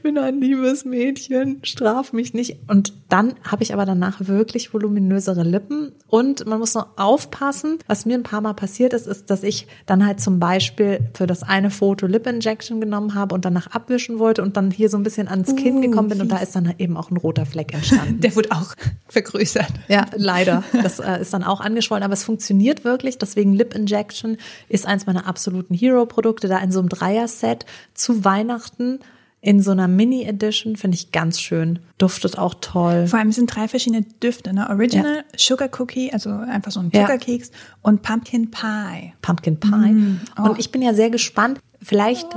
[0.03, 2.59] bin ein liebes Mädchen, straf mich nicht.
[2.69, 5.93] Und dann habe ich aber danach wirklich voluminösere Lippen.
[6.09, 9.67] Und man muss noch aufpassen, was mir ein paar Mal passiert ist, ist, dass ich
[9.87, 14.19] dann halt zum Beispiel für das eine Foto Lip Injection genommen habe und danach abwischen
[14.19, 16.49] wollte und dann hier so ein bisschen ans Kinn Uh, gekommen bin und da fies.
[16.49, 18.21] ist dann eben auch ein roter Fleck entstanden.
[18.21, 18.75] Der wurde auch
[19.09, 19.73] vergrößert.
[19.89, 20.65] Ja, leider.
[20.83, 23.19] Das äh, ist dann auch angeschwollen, aber es funktioniert wirklich.
[23.19, 24.37] Deswegen Lip Injection
[24.69, 26.49] ist eins meiner absoluten Hero-Produkte.
[26.49, 29.01] Da in so einem Dreier-Set zu Weihnachten
[29.43, 31.79] in so einer Mini-Edition finde ich ganz schön.
[31.97, 33.07] Duftet auch toll.
[33.07, 34.69] Vor allem sind drei verschiedene Düfte, ne?
[34.69, 37.03] Original, Sugar Cookie, also einfach so ein Ja.
[37.03, 39.15] Zuckerkeks und Pumpkin Pie.
[39.23, 40.19] Pumpkin Pie.
[40.39, 40.51] Oh.
[40.51, 41.59] Und ich bin ja sehr gespannt.
[41.81, 42.29] Vielleicht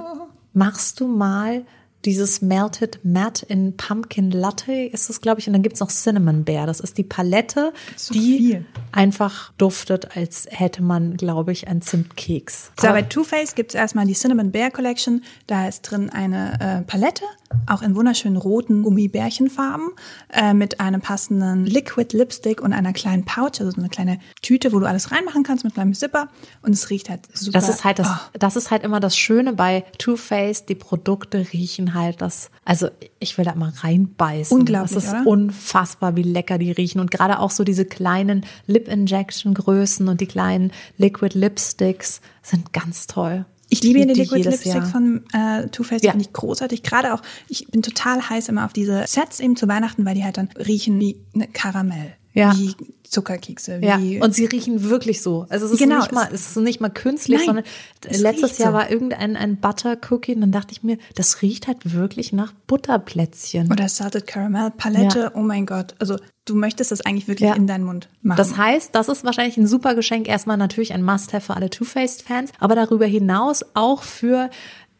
[0.53, 1.65] machst du mal
[2.05, 5.47] dieses Melted Matte in Pumpkin Latte ist es, glaube ich.
[5.47, 6.67] Und dann gibt's noch Cinnamon Bear.
[6.67, 8.65] Das ist die Palette, so die viel.
[8.91, 12.71] einfach duftet, als hätte man, glaube ich, einen Zimtkeks.
[12.79, 15.23] So, Aber- bei Too Faced gibt es erstmal die Cinnamon Bear Collection.
[15.47, 17.23] Da ist drin eine äh, Palette,
[17.67, 19.89] auch in wunderschönen roten Gummibärchenfarben,
[20.33, 24.73] äh, mit einem passenden Liquid Lipstick und einer kleinen Pouch, also so eine kleine Tüte,
[24.73, 26.29] wo du alles reinmachen kannst mit einem Zipper.
[26.61, 27.51] Und es riecht halt super.
[27.59, 30.67] Das ist halt das, Oh, das ist halt immer das Schöne bei Too Faced.
[30.69, 32.49] Die Produkte riechen halt das.
[32.65, 32.87] Also
[33.19, 34.57] ich will da immer reinbeißen.
[34.57, 35.27] Unglaublich, Das ist oder?
[35.27, 36.99] unfassbar, wie lecker die riechen.
[36.99, 42.73] Und gerade auch so diese kleinen Lip Injection Größen und die kleinen Liquid Lipsticks sind
[42.73, 43.45] ganz toll.
[43.69, 44.85] Ich liebe die Liquid Lipstick Jahr.
[44.85, 46.11] von äh, Too Faced, Ja.
[46.11, 46.83] finde ich großartig.
[46.83, 50.23] Gerade auch, ich bin total heiß immer auf diese Sets eben zu Weihnachten, weil die
[50.23, 52.55] halt dann riechen wie ne Karamell, Ja.
[52.55, 52.75] wie
[53.13, 55.45] Zuckerkekse, Ja, und sie riechen wirklich so.
[55.49, 57.65] Also es ist Genau, nicht mal, es- ist nicht mal künstlich, Nein, sondern
[58.07, 58.77] es letztes Jahr so.
[58.77, 62.53] war irgendein ein Butter Cookie und dann dachte ich mir, das riecht halt wirklich nach
[62.67, 63.71] Butterplätzchen.
[63.71, 65.19] oder Salted Caramel Palette.
[65.19, 65.31] Ja.
[65.35, 67.55] Oh mein Gott, also du möchtest das eigentlich wirklich Ja.
[67.55, 68.37] in deinen Mund machen.
[68.37, 70.27] Das heißt, das ist wahrscheinlich ein super Geschenk.
[70.27, 74.49] Erstmal natürlich ein Must-Have für alle Too Faced-Fans, aber darüber hinaus auch für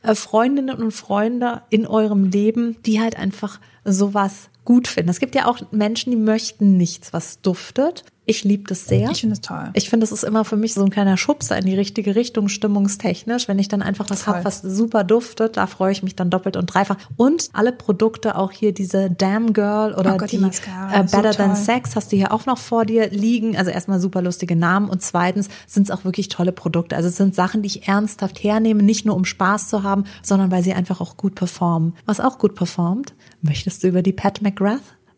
[0.04, 5.10] äh, Freundinnen und Freunde in eurem Leben, die halt einfach sowas gut finden.
[5.10, 8.04] Es gibt ja auch Menschen, die möchten nichts, was duftet.
[8.26, 9.12] Ich liebe das sehr.
[9.12, 9.70] Ich finde es toll.
[9.74, 12.48] Ich finde, das ist immer für mich so ein kleiner Schubser in die richtige Richtung,
[12.48, 13.50] stimmungstechnisch.
[13.50, 16.56] Wenn ich dann einfach was habe, was super duftet, da freue ich mich dann doppelt
[16.56, 16.96] und dreifach.
[17.18, 21.18] Und alle Produkte, auch hier diese Damn Girl oder Oh Gott, die die, äh, so
[21.18, 21.64] Better Than toll.
[21.64, 23.58] Sex hast du hier auch noch vor dir liegen.
[23.58, 26.96] Also erstmal super lustige Namen und zweitens sind es auch wirklich tolle Produkte.
[26.96, 30.50] Also es sind Sachen, die ich ernsthaft hernehme, nicht nur um Spaß zu haben, sondern
[30.50, 31.94] weil sie einfach auch gut performen.
[32.06, 34.53] Was auch gut performt, möchtest du über die Pat McGrath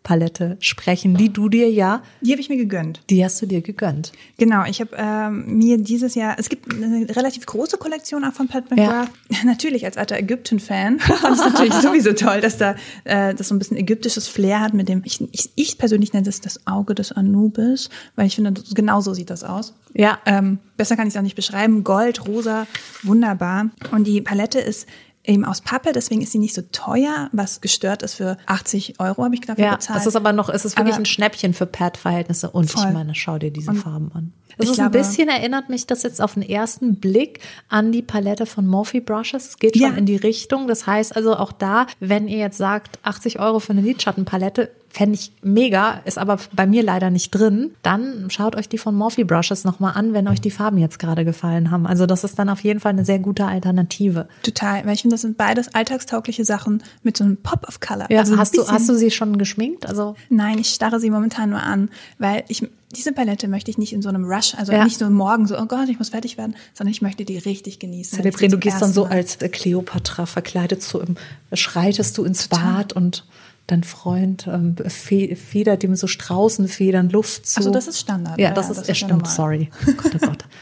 [0.06, 3.02] Palette sprechen, die du dir ja, Die habe ich mir gegönnt.
[3.10, 4.12] die hast du dir gegönnt.
[4.38, 8.48] Genau, ich habe ähm, mir dieses Jahr, es gibt eine relativ große Kollektion auch von
[8.48, 9.10] Pat McGrath.
[9.44, 13.60] Natürlich als alter Ägypten-Fan fand ich natürlich sowieso toll, dass da äh, das so ein
[13.60, 17.12] bisschen ägyptisches Flair hat mit dem, ich, ich, ich persönlich nenne das das Auge des
[17.12, 19.74] Anubis, weil ich finde, genau so sieht das aus.
[19.96, 20.20] Ja.
[20.28, 21.84] Ähm, besser kann ich es auch nicht beschreiben.
[21.84, 22.68] Gold, rosa,
[23.02, 23.72] wunderbar.
[23.92, 24.88] Und die Palette ist
[25.28, 29.24] eben aus Pappe, deswegen ist sie nicht so teuer, was gestört ist für 80 Euro,
[29.24, 30.00] habe ich dafür Ja, bezahlt.
[30.00, 32.50] das ist aber noch, es ist wirklich Aber- ein Schnäppchen für Pad-Verhältnisse.
[32.50, 32.86] Und Voll.
[32.88, 34.34] ich meine, schau dir diese Farben an.
[34.58, 37.40] Es ist ein glaube- bisschen, erinnert mich das jetzt auf den ersten Blick
[37.70, 39.50] an die Palette von Morphe Brushes.
[39.50, 39.98] Es geht schon Ja.
[39.98, 40.68] in die Richtung.
[40.68, 45.16] Das heißt also auch da, wenn ihr jetzt sagt, 80 Euro für eine Lidschattenpalette, fände
[45.16, 49.26] ich mega, ist aber bei mir leider nicht drin, dann schaut euch die von Morphe
[49.26, 51.86] Brushes nochmal an, wenn euch die Farben jetzt gerade gefallen haben.
[51.86, 54.30] Also das ist dann auf jeden Fall eine sehr gute Alternative.
[54.42, 58.10] Total, weil ich finde, das sind beides alltagstaugliche Sachen mit so einem Pop of Color.
[58.10, 59.86] Ja, Also ein hast, du, hast du sie schon geschminkt?
[59.86, 63.94] Also Nein, ich starre sie momentan nur an, weil ich diese Palette möchte ich nicht
[63.94, 64.84] in so einem Rush, also Ja.
[64.84, 67.80] nicht so morgen so, oh Gott, ich muss fertig werden, sondern ich möchte die richtig
[67.80, 68.22] genießen.
[68.22, 71.16] die du gehst dann so als äh, Kleopatra verkleidet so im,
[71.54, 73.26] schreitest du ins Bad und
[73.68, 77.58] dein Freund ähm, fe federt ihm so Straußenfedern Luft zu.
[77.58, 78.40] Also das ist Standard.
[78.40, 79.26] Ja, das ja, ist, das ist normal.
[79.26, 79.70] sorry.
[79.88, 80.46] Oh Gott, oh Gott.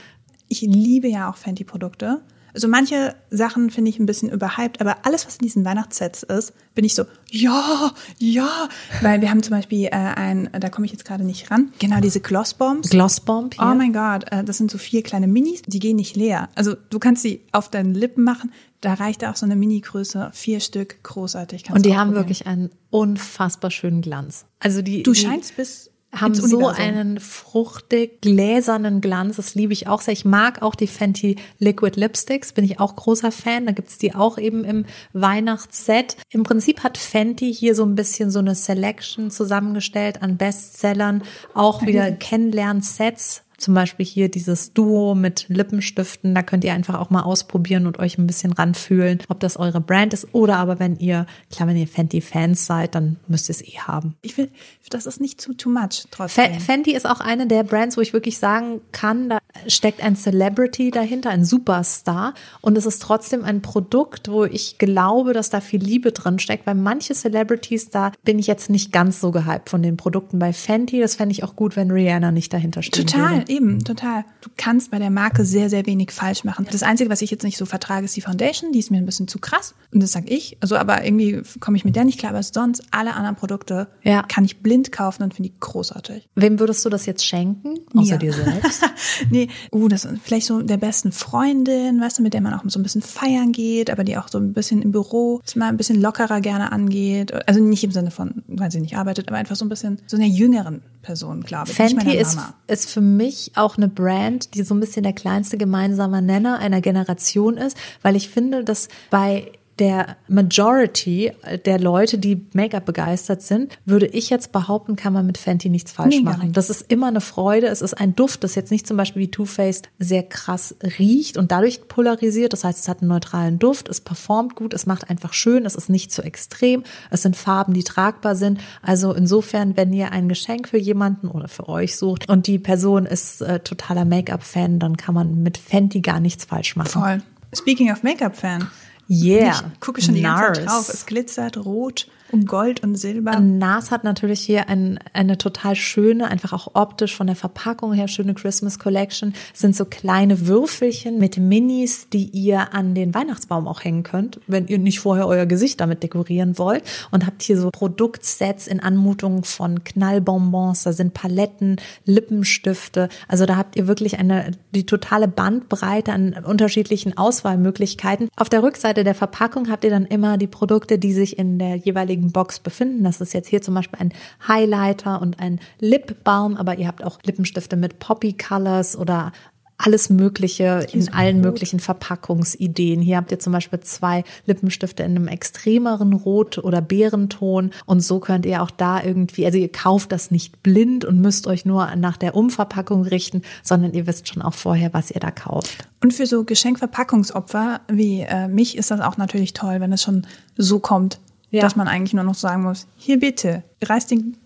[0.49, 2.21] Ich liebe ja auch Fenty-Produkte.
[2.53, 6.53] Also manche Sachen finde ich ein bisschen überhyped, aber alles, was in diesen Weihnachtssets ist,
[6.75, 8.69] bin ich so, ja, ja.
[9.01, 11.99] Weil wir haben zum Beispiel äh, ein, da komme ich jetzt gerade nicht ran, genau
[11.99, 12.89] diese Glossbombs.
[12.89, 13.63] Glossbomb hier.
[13.63, 16.49] Oh mein Gott, äh, das sind so vier kleine Minis, die gehen nicht leer.
[16.55, 20.59] Also du kannst sie auf deinen Lippen machen, da reicht auch so eine Mini-Größe, vier
[20.59, 21.63] Stück, großartig.
[21.63, 24.45] Kannst und die haben wirklich einen unfassbar schönen Glanz.
[24.59, 29.37] Also die, Du die scheinst bis haben so einen fruchtig gläsernen Glanz.
[29.37, 30.13] Das liebe ich auch sehr.
[30.13, 33.65] Ich mag auch die Fenty Liquid Lipsticks, bin ich auch großer Fan.
[33.65, 36.17] Da gibt's die auch eben im Weihnachtsset.
[36.29, 41.23] Im Prinzip hat Fenty hier so ein bisschen so eine Selection zusammengestellt an Bestsellern,
[41.53, 43.43] auch wieder Kennenlern-Sets.
[43.63, 46.35] Zum Beispiel hier dieses Duo mit Lippenstiften.
[46.35, 49.79] Da könnt ihr einfach auch mal ausprobieren und euch ein bisschen ranfühlen, ob das eure
[49.79, 50.27] Brand ist.
[50.33, 54.15] Oder aber wenn ihr, klar, wenn ihr Fenty-Fans seid, dann müsst ihr es eh haben.
[54.21, 54.51] Ich finde,
[54.89, 56.59] das ist nicht zu too much trotzdem.
[56.59, 59.37] Fenty ist auch eine der Brands, wo ich wirklich sagen kann, da
[59.67, 62.33] steckt ein Celebrity dahinter, ein Superstar.
[62.61, 66.65] Und es ist trotzdem ein Produkt, wo ich glaube, dass da viel Liebe drin steckt,
[66.67, 70.53] weil manche Celebrities, da bin ich jetzt nicht ganz so gehypt von den Produkten bei
[70.53, 70.99] Fenty.
[70.99, 73.09] Das fände ich auch gut, wenn Rihanna nicht dahinter steht.
[73.11, 74.25] Total, eben, total.
[74.41, 76.67] Du kannst bei der Marke sehr, sehr wenig falsch machen.
[76.71, 78.71] Das Einzige, was ich jetzt nicht so vertrage, ist die Foundation.
[78.71, 79.75] Die ist mir ein bisschen zu krass.
[79.93, 80.57] Und das sag ich.
[80.61, 82.31] Also, aber irgendwie komme ich mit der nicht klar.
[82.31, 84.23] Aber sonst, alle anderen Produkte Ja.
[84.23, 86.27] kann ich blind kaufen und finde die großartig.
[86.35, 87.79] Wem würdest du das jetzt schenken?
[87.95, 88.19] Außer Mir.
[88.19, 88.83] dir selbst.
[89.29, 92.63] nee, uh, das ist vielleicht so der besten Freundin, weißt du, mit der man auch
[92.67, 95.77] so ein bisschen feiern geht, aber die auch so ein bisschen im Büro mal ein
[95.77, 97.33] bisschen lockerer gerne angeht.
[97.47, 100.17] Also nicht im Sinne von, weil sie nicht arbeitet, aber einfach so ein bisschen so
[100.17, 101.75] einer jüngeren Person, glaube ich.
[101.75, 106.21] Fenty ist, ist für mich auch eine Brand, die so ein bisschen der kleinste gemeinsame
[106.21, 111.31] Nenner einer Generation ist, weil ich finde, dass bei der Majority
[111.65, 115.91] der Leute, die Make-up begeistert sind, würde ich jetzt behaupten, kann man mit Fenty nichts
[115.91, 116.43] falsch Nee, machen.
[116.43, 116.57] nicht.
[116.57, 117.67] Das ist immer eine Freude.
[117.67, 121.37] Es ist ein Duft, das jetzt nicht zum Beispiel wie Too Faced sehr krass riecht
[121.37, 122.53] und dadurch polarisiert.
[122.53, 125.75] Das heißt, es hat einen neutralen Duft, es performt gut, es macht einfach schön, es
[125.75, 128.59] ist nicht zu extrem, es sind Farben, die tragbar sind.
[128.81, 133.05] Also insofern, wenn ihr ein Geschenk für jemanden oder für euch sucht und die Person
[133.05, 137.01] ist äh, totaler Make-up-Fan, dann kann man mit Fenty gar nichts falsch machen.
[137.01, 137.21] Voll.
[137.55, 138.67] Speaking of Make-up-Fan.
[139.07, 139.63] Yeah.
[139.73, 140.89] Ich gucke schon die ganze Zeit drauf.
[140.89, 143.39] Es glitzert rot und Gold und Silber.
[143.39, 148.07] NARS hat natürlich hier ein, eine total schöne, einfach auch optisch von der Verpackung her
[148.07, 149.33] schöne Christmas Collection.
[149.53, 154.39] Es sind so kleine Würfelchen mit Minis, die ihr an den Weihnachtsbaum auch hängen könnt,
[154.47, 156.83] wenn ihr nicht vorher euer Gesicht damit dekorieren wollt.
[157.11, 163.09] Und habt hier so Produktsets in Anmutung von Knallbonbons, da sind Paletten, Lippenstifte.
[163.27, 168.29] Also da habt ihr wirklich eine, die totale Bandbreite an unterschiedlichen Auswahlmöglichkeiten.
[168.35, 171.75] Auf der Rückseite der Verpackung habt ihr dann immer die Produkte, die sich in der
[171.75, 173.03] jeweiligen Box befinden.
[173.03, 174.13] Das ist jetzt hier zum Beispiel ein
[174.47, 179.31] Highlighter und ein Lip Balm, aber ihr habt auch Lippenstifte mit Poppy Colors oder
[179.77, 183.01] alles Mögliche in allen möglichen Verpackungsideen.
[183.01, 188.19] Hier habt ihr zum Beispiel zwei Lippenstifte in einem extremeren Rot- oder Beerenton und so
[188.19, 191.95] könnt ihr auch da irgendwie, also ihr kauft das nicht blind und müsst euch nur
[191.95, 195.87] nach der Umverpackung richten, sondern ihr wisst schon auch vorher, was ihr da kauft.
[196.01, 200.27] Und für so Geschenkverpackungsopfer wie äh, mich ist das auch natürlich toll, wenn es schon
[200.55, 201.19] so kommt,
[201.53, 201.61] Ja.
[201.61, 204.37] dass man eigentlich nur noch sagen muss, hier bitte, reiß den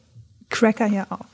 [0.50, 1.26] Cracker hier auf.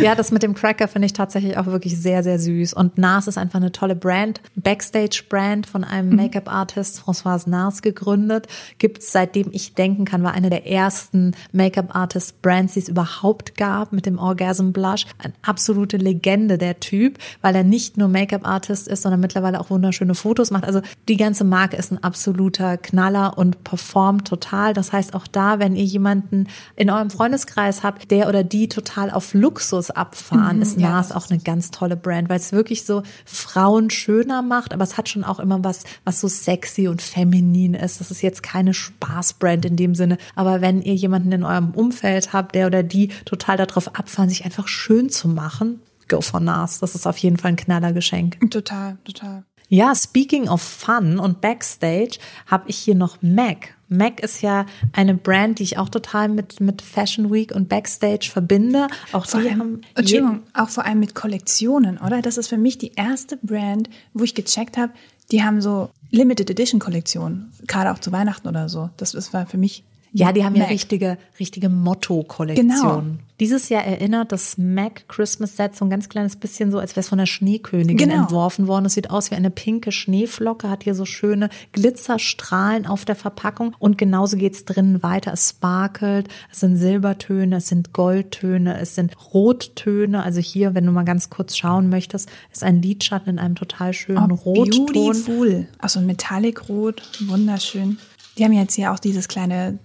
[0.00, 2.72] Ja, das mit dem Cracker finde ich tatsächlich auch wirklich sehr, sehr süß.
[2.74, 4.40] Und NARS ist einfach eine tolle Brand.
[4.56, 8.46] Backstage-Brand von einem Make-up-Artist, Françoise NARS, gegründet.
[8.78, 14.06] Gibt's seitdem ich denken kann, war eine der ersten Make-up-Artist-Brands, die es überhaupt gab mit
[14.06, 15.06] dem Orgasm Blush.
[15.18, 20.14] Eine absolute Legende, der Typ, weil er nicht nur Make-up-Artist ist, sondern mittlerweile auch wunderschöne
[20.14, 20.64] Fotos macht.
[20.64, 24.72] Also die ganze Marke ist ein absoluter Knaller und performt total.
[24.72, 29.10] Das heißt auch da, wenn ihr jemanden in eurem Freundeskreis habt, der oder die total
[29.10, 33.02] auf Luxus abfahren, ist ja, NARS auch eine ganz tolle Brand, weil es wirklich so
[33.24, 37.74] Frauen schöner macht, aber es hat schon auch immer was, was so sexy und feminin
[37.74, 38.00] ist.
[38.00, 42.32] Das ist jetzt keine Spaßbrand in dem Sinne, aber wenn ihr jemanden in eurem Umfeld
[42.32, 46.80] habt, der oder die total darauf abfahren, sich einfach schön zu machen, go for NARS.
[46.80, 48.38] Das ist auf jeden Fall ein Knallergeschenk.
[48.50, 49.44] Total, total.
[49.74, 53.74] Ja, speaking of fun und Backstage habe ich hier noch MAC.
[53.88, 58.28] MAC ist ja eine Brand, die ich auch total mit, mit Fashion Week und Backstage
[58.30, 58.88] verbinde.
[59.12, 62.20] Auch Vor die allem, haben Entschuldigung, auch vor allem mit Kollektionen, oder?
[62.20, 64.92] Das ist für mich die erste Brand, wo ich gecheckt habe,
[65.30, 68.90] die haben so Limited Edition Kollektionen, gerade auch zu Weihnachten oder so.
[68.98, 70.70] Das, das war für mich Ja, die haben ja MAC.
[70.70, 72.70] richtige, richtige Motto-Kollektionen.
[72.78, 73.22] Genau.
[73.42, 77.00] Dieses Jahr erinnert das MAC Christmas Set so ein ganz kleines bisschen so, als wäre
[77.00, 78.22] es von der Schneekönigin Genau.
[78.22, 78.84] entworfen worden.
[78.84, 83.74] Es sieht aus wie eine pinke Schneeflocke, hat hier so schöne Glitzerstrahlen auf der Verpackung
[83.80, 85.32] und genauso geht's drinnen weiter.
[85.32, 90.22] Es sparkelt, es sind Silbertöne, es sind Goldtöne, es sind Rottöne.
[90.22, 93.92] Also hier, wenn du mal ganz kurz schauen möchtest, ist ein Lidschatten in einem total
[93.92, 94.72] schönen Rotton.
[94.72, 95.66] Oh, Beautiful.
[95.80, 97.98] Auch so ein Metallic-Rot, wunderschön.
[98.36, 99.78] Die haben jetzt hier auch dieses kleine,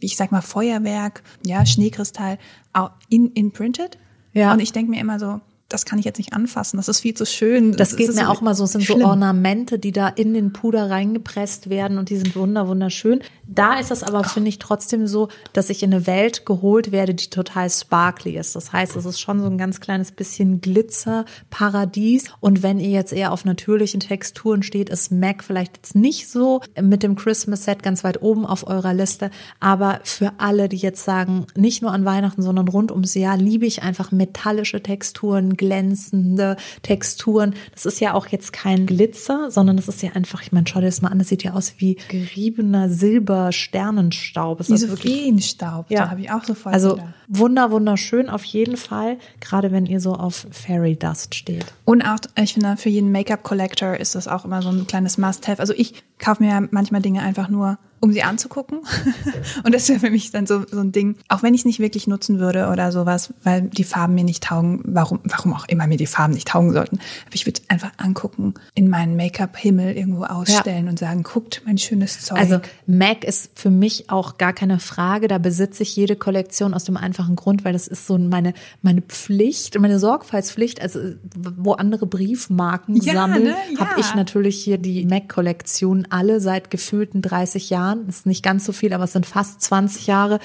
[0.00, 2.38] ich sag mal Feuerwerk, ja, Schneekristall,
[2.72, 3.98] auch in, in printed.
[4.32, 4.52] Ja.
[4.52, 7.14] Und ich denke mir immer so, das kann ich jetzt nicht anfassen, das ist viel
[7.14, 7.72] zu schön.
[7.72, 9.06] Das geht ist mir so auch mal so, es sind so schlimm.
[9.06, 13.20] Ornamente, die da in den Puder reingepresst werden und die sind wunder wunderschön.
[13.46, 17.14] Da ist es aber, finde ich, trotzdem so, dass ich in eine Welt geholt werde,
[17.14, 18.56] die total sparkly ist.
[18.56, 22.24] Das heißt, es ist schon so ein ganz kleines bisschen Glitzer, Paradies.
[22.40, 26.62] Und wenn ihr jetzt eher auf natürlichen Texturen steht, ist MAC vielleicht jetzt nicht so
[26.80, 29.30] mit dem Christmas Set ganz weit oben auf eurer Liste.
[29.60, 33.66] Aber für alle, die jetzt sagen, nicht nur an Weihnachten, sondern rund ums Jahr, liebe
[33.66, 37.54] ich einfach metallische Texturen, glänzende Texturen.
[37.72, 40.80] Das ist ja auch jetzt kein Glitzer, sondern das ist ja einfach, ich meine, schau
[40.80, 44.64] dir das mal an, das sieht ja aus wie geriebener Silber-Sternenstaub.
[44.64, 46.04] Feenstaub, Ja.
[46.04, 47.14] da habe ich auch sofort also wieder.
[47.28, 51.66] wunder, wunderschön auf jeden Fall, gerade wenn ihr so auf Fairy Dust steht.
[51.84, 55.60] Und auch, ich finde, für jeden Make-up-Collector ist das auch immer so ein kleines Must-Have.
[55.60, 58.80] Also ich kaufe mir manchmal Dinge einfach nur, um sie anzugucken.
[59.64, 61.80] Und das wäre für mich dann so, so ein Ding, auch wenn ich es nicht
[61.80, 65.86] wirklich nutzen würde oder sowas, weil die Farben mir nicht taugen, warum, warum auch immer
[65.86, 66.98] mir die Farben nicht taugen sollten.
[67.26, 71.76] Aber ich würde es einfach angucken, in meinen Make-up-Himmel irgendwo ausstellen und sagen, guckt, mein
[71.78, 72.38] schönes Zeug.
[72.38, 75.28] Also MAC ist für mich auch gar keine Frage.
[75.28, 79.02] Da besitze ich jede Kollektion aus dem einfachen Grund, weil das ist so meine, meine
[79.02, 80.80] Pflicht, meine Sorgfaltspflicht.
[80.80, 81.00] Also
[81.34, 83.56] wo andere Briefmarken Ja, sammeln, ne?
[83.78, 83.86] Ja.
[83.86, 87.89] habe ich natürlich hier die MAC-Kollektion alle seit gefühlten 30 Jahren.
[87.96, 90.40] Das ist nicht ganz so viel, aber es sind fast 20 Jahre.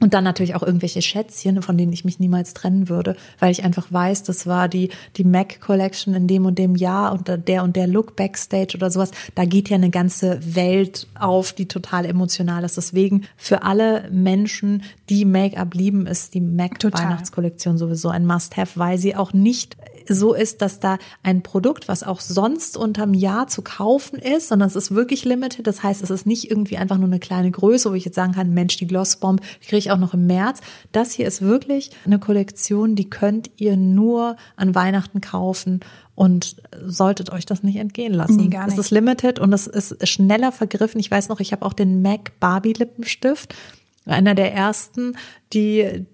[0.00, 3.64] Und dann natürlich auch irgendwelche Schätzchen, von denen ich mich niemals trennen würde, weil ich
[3.64, 7.64] einfach weiß, das war die, die Mac Collection in dem und dem Jahr und der
[7.64, 9.10] und der Look Backstage oder sowas.
[9.34, 12.76] Da geht ja eine ganze Welt auf, die total emotional ist.
[12.76, 16.78] Deswegen für alle Menschen, die Make-up lieben, ist die Mac.
[16.80, 19.76] Weihnachtskollektion sowieso ein Must-Have, weil sie auch nicht
[20.14, 24.68] so ist, dass da ein Produkt, was auch sonst unterm Jahr zu kaufen ist, sondern
[24.68, 25.66] es ist wirklich limited.
[25.66, 28.32] Das heißt, es ist nicht irgendwie einfach nur eine kleine Größe, wo ich jetzt sagen
[28.32, 30.60] kann, Mensch, die Glossbomb, die kriege ich auch noch im März.
[30.92, 35.80] Das hier ist wirklich eine Kollektion, die könnt ihr nur an Weihnachten kaufen
[36.14, 38.36] und solltet euch das nicht entgehen lassen.
[38.36, 38.80] Nee, gar Es nicht.
[38.80, 40.98] ist limited und es ist schneller vergriffen.
[41.00, 43.54] Ich weiß noch, ich habe auch den MAC Barbie Lippenstift
[44.04, 45.16] einer der ersten,
[45.52, 46.06] die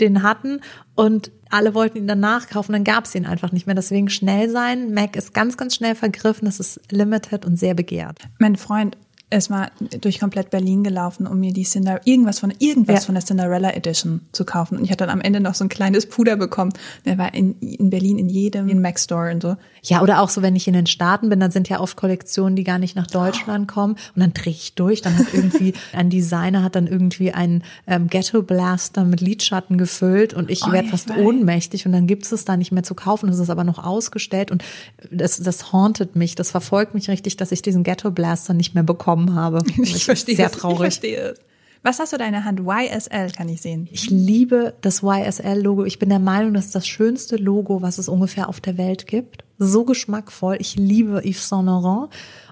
[0.00, 0.60] den hatten
[0.94, 3.74] und alle wollten ihn danach kaufen, dann gab es ihn einfach nicht mehr.
[3.74, 4.92] Deswegen schnell sein.
[4.92, 6.48] Mac ist ganz, ganz schnell vergriffen.
[6.48, 8.18] Es ist limited und sehr begehrt.
[8.38, 8.96] Mein Freund
[9.30, 13.06] ist mal durch komplett Berlin gelaufen, um mir die Cinder irgendwas von irgendwas Ja.
[13.06, 14.78] von der Cinderella Edition zu kaufen.
[14.78, 16.72] Und ich hatte dann am Ende noch so ein kleines Puder bekommen.
[17.04, 19.56] Der war in, in Berlin in jedem in Mac Store und so.
[19.82, 22.56] Ja, oder auch so, wenn ich in den Staaten bin, dann sind ja oft Kollektionen,
[22.56, 23.94] die gar nicht nach Deutschland kommen.
[24.16, 25.02] Und dann drehe ich durch.
[25.02, 30.32] Dann hat irgendwie ein Designer hat dann irgendwie einen ähm, Ghetto Blaster mit Lidschatten gefüllt
[30.34, 31.18] und ich Oh, werde fast weiß.
[31.18, 33.28] ohnmächtig und dann gibt es da nicht mehr zu kaufen.
[33.28, 34.64] Es ist aber noch ausgestellt und
[35.10, 36.34] das, das hauntet mich.
[36.34, 38.82] Das verfolgt mich richtig, dass ich diesen Ghetto Blaster nicht mehr
[39.26, 39.60] bekommen habe.
[39.84, 40.78] Sehr es, Ich traurig.
[40.78, 41.38] verstehe es.
[41.82, 42.60] Was hast du da in der Hand?
[42.60, 43.88] YSL kann ich sehen.
[43.92, 45.84] Ich liebe das YSL-Logo.
[45.84, 49.06] Ich bin der Meinung, das ist das schönste Logo, was es ungefähr auf der Welt
[49.06, 49.44] gibt.
[49.58, 50.56] So geschmackvoll.
[50.58, 52.10] Ich liebe Yves Saint Laurent.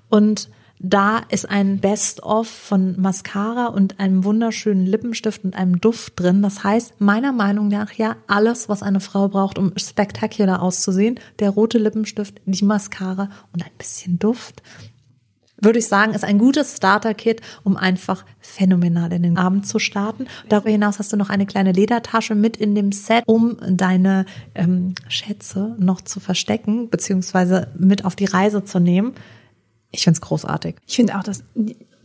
[0.09, 0.49] Und
[0.79, 6.43] da ist ein Best-of von Mascara und einem wunderschönen Lippenstift und einem Duft drin.
[6.43, 11.19] Das heißt, meiner Meinung nach ja alles, was eine Frau braucht, um spektakulär auszusehen.
[11.41, 14.63] Der rote Lippenstift, die Mascara und ein bisschen Duft
[15.59, 20.27] würde ich sagen, ist ein gutes Starter-Kit, um einfach phänomenal in den Abend zu starten.
[20.49, 24.95] Darüber hinaus hast du noch eine kleine Ledertasche mit in dem Set, um deine ähm,
[25.09, 29.15] Schätze noch zu verstecken, beziehungsweise mit auf die Reise zu nehmen.
[29.91, 30.77] Ich find's großartig.
[30.87, 31.43] Ich finde auch, dass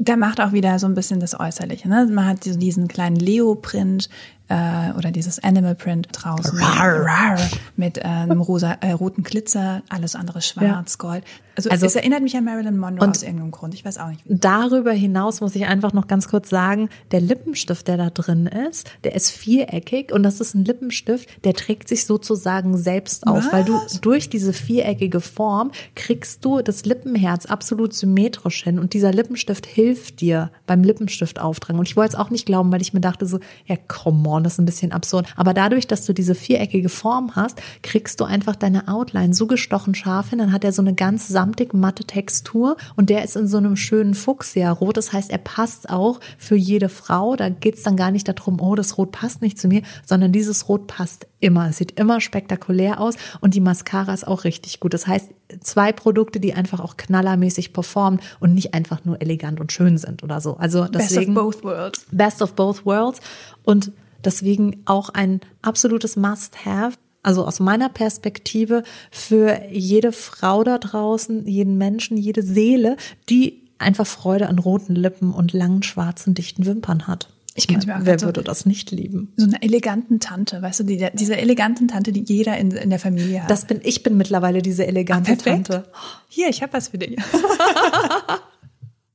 [0.03, 1.87] da macht auch wieder so ein bisschen das Äußerliche.
[1.87, 2.07] Ne?
[2.11, 4.09] Man hat so diesen kleinen Leo-Print
[4.47, 7.05] äh, oder dieses Animal-Print draußen Rar.
[7.05, 7.39] Rar,
[7.75, 11.23] mit äh, einem rosa, äh, roten Glitzer, alles andere schwarz, Gold.
[11.55, 13.73] Also, Also- es erinnert mich an Marilyn Monroe Und- aus irgendeinem Grund.
[13.73, 14.21] Ich weiß auch nicht.
[14.27, 18.89] Darüber hinaus muss ich einfach noch ganz kurz sagen, der Lippenstift, der da drin ist,
[19.03, 23.53] der ist viereckig und das ist ein Lippenstift, der trägt sich sozusagen selbst auf, Was?
[23.53, 29.11] weil du durch diese viereckige Form kriegst du das Lippenherz absolut symmetrisch hin und dieser
[29.11, 31.79] Lippenstift hilft dir beim Lippenstift auftragen.
[31.79, 34.43] Und ich wollte es auch nicht glauben, weil ich mir dachte so, ja, come on.
[34.43, 35.27] Das ist ein bisschen absurd.
[35.35, 39.95] Aber dadurch, dass du diese viereckige Form hast, kriegst du einfach deine Outline so gestochen
[39.95, 40.39] scharf hin.
[40.39, 43.75] Dann hat er so eine ganz samtig matte Textur und der ist in so einem
[43.75, 44.95] schönen Fuchsia-Rot.
[44.95, 47.35] Das heißt, er passt auch für jede Frau.
[47.35, 50.69] Da geht's dann gar nicht darum, oh, das Rot passt nicht zu mir, sondern dieses
[50.69, 51.69] Rot passt immer.
[51.69, 54.93] Es sieht immer spektakulär aus und die Mascara ist auch richtig gut.
[54.93, 59.71] Das heißt, zwei Produkte, die einfach auch knallermäßig performen und nicht einfach nur elegant und
[59.71, 60.57] schön sind oder so.
[60.57, 62.05] Also deswegen Best of both worlds.
[62.11, 63.19] Best of both worlds
[63.63, 63.91] und
[64.23, 66.97] deswegen auch ein absolutes Must-have.
[67.23, 72.97] Also aus meiner Perspektive für jede Frau da draußen, jeden Menschen, jede Seele,
[73.29, 77.29] die einfach Freude an roten Lippen und langen schwarzen dichten Wimpern hat.
[77.53, 79.33] Ich könnte mir auch Wer so- würde das nicht lieben?
[79.35, 82.99] So eine eleganten Tante, weißt du, die, diese eleganten Tante, die jeder in, in der
[82.99, 83.51] Familie hat.
[83.51, 85.67] Das bin ich bin mittlerweile diese elegante perfekt.
[85.67, 85.89] Tante.
[86.29, 87.17] Hier, ich habe was für dich.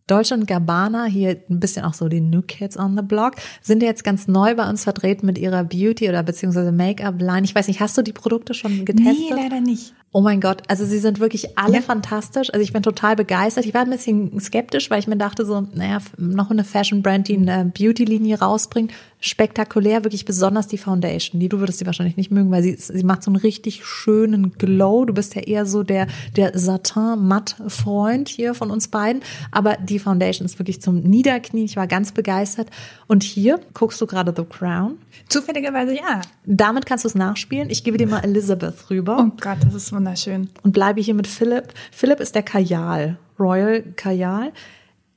[0.06, 3.82] Dolce und Gabbana, hier ein bisschen auch so die New Kids on the Block, sind
[3.82, 7.44] jetzt ganz neu bei uns vertreten mit ihrer Beauty- oder beziehungsweise Make-up-Line.
[7.44, 9.16] Ich weiß nicht, hast du die Produkte schon getestet?
[9.18, 9.94] Nee, leider nicht.
[10.12, 11.80] Oh mein Gott, also sie sind wirklich alle Ja.
[11.82, 12.48] fantastisch.
[12.50, 13.66] Also ich bin total begeistert.
[13.66, 17.36] Ich war ein bisschen skeptisch, weil ich mir dachte so, naja, noch eine Fashion-Brand, die
[17.36, 18.92] eine Beauty-Linie rausbringt.
[19.18, 21.40] Spektakulär, wirklich besonders die Foundation.
[21.40, 24.52] Die du würdest sie wahrscheinlich nicht mögen, weil sie, sie macht so einen richtig schönen
[24.52, 25.04] Glow.
[25.04, 26.06] Du bist ja eher so der,
[26.36, 29.22] der Satin-Matt-Freund hier von uns beiden.
[29.50, 31.64] Aber die Foundation ist wirklich zum Niederknien.
[31.64, 32.68] Ich war ganz begeistert.
[33.06, 34.98] Und hier guckst du gerade The Crown.
[35.28, 36.20] Zufälligerweise ja.
[36.44, 37.70] Damit kannst du es nachspielen.
[37.70, 40.50] Ich gebe dir mal Elizabeth rüber Oh Gott, das ist wunderschön.
[40.62, 41.72] und bleibe hier mit Philipp.
[41.90, 44.52] Philipp ist der Kajal, Royal Kajal.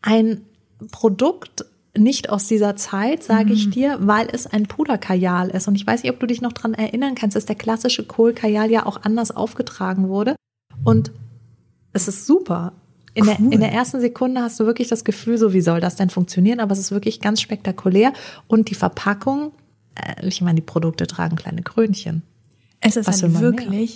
[0.01, 0.41] Ein
[0.91, 1.65] Produkt
[1.97, 5.67] nicht aus dieser Zeit, sage ich dir, weil es ein Puderkajal ist.
[5.67, 8.69] Und ich weiß nicht, ob du dich noch dran erinnern kannst, dass der klassische Kohlkajal
[8.69, 10.35] ja auch anders aufgetragen wurde.
[10.83, 11.11] Und
[11.93, 12.73] es ist super.
[13.15, 13.53] In, der, Cool.
[13.53, 16.59] in der ersten Sekunde hast du wirklich das Gefühl, so wie soll das denn funktionieren?
[16.59, 18.13] Aber es ist wirklich ganz spektakulär.
[18.47, 19.51] Und die Verpackung,
[19.95, 22.21] äh, ich meine, die Produkte tragen kleine Krönchen.
[22.81, 23.89] Es ist halt man mehr?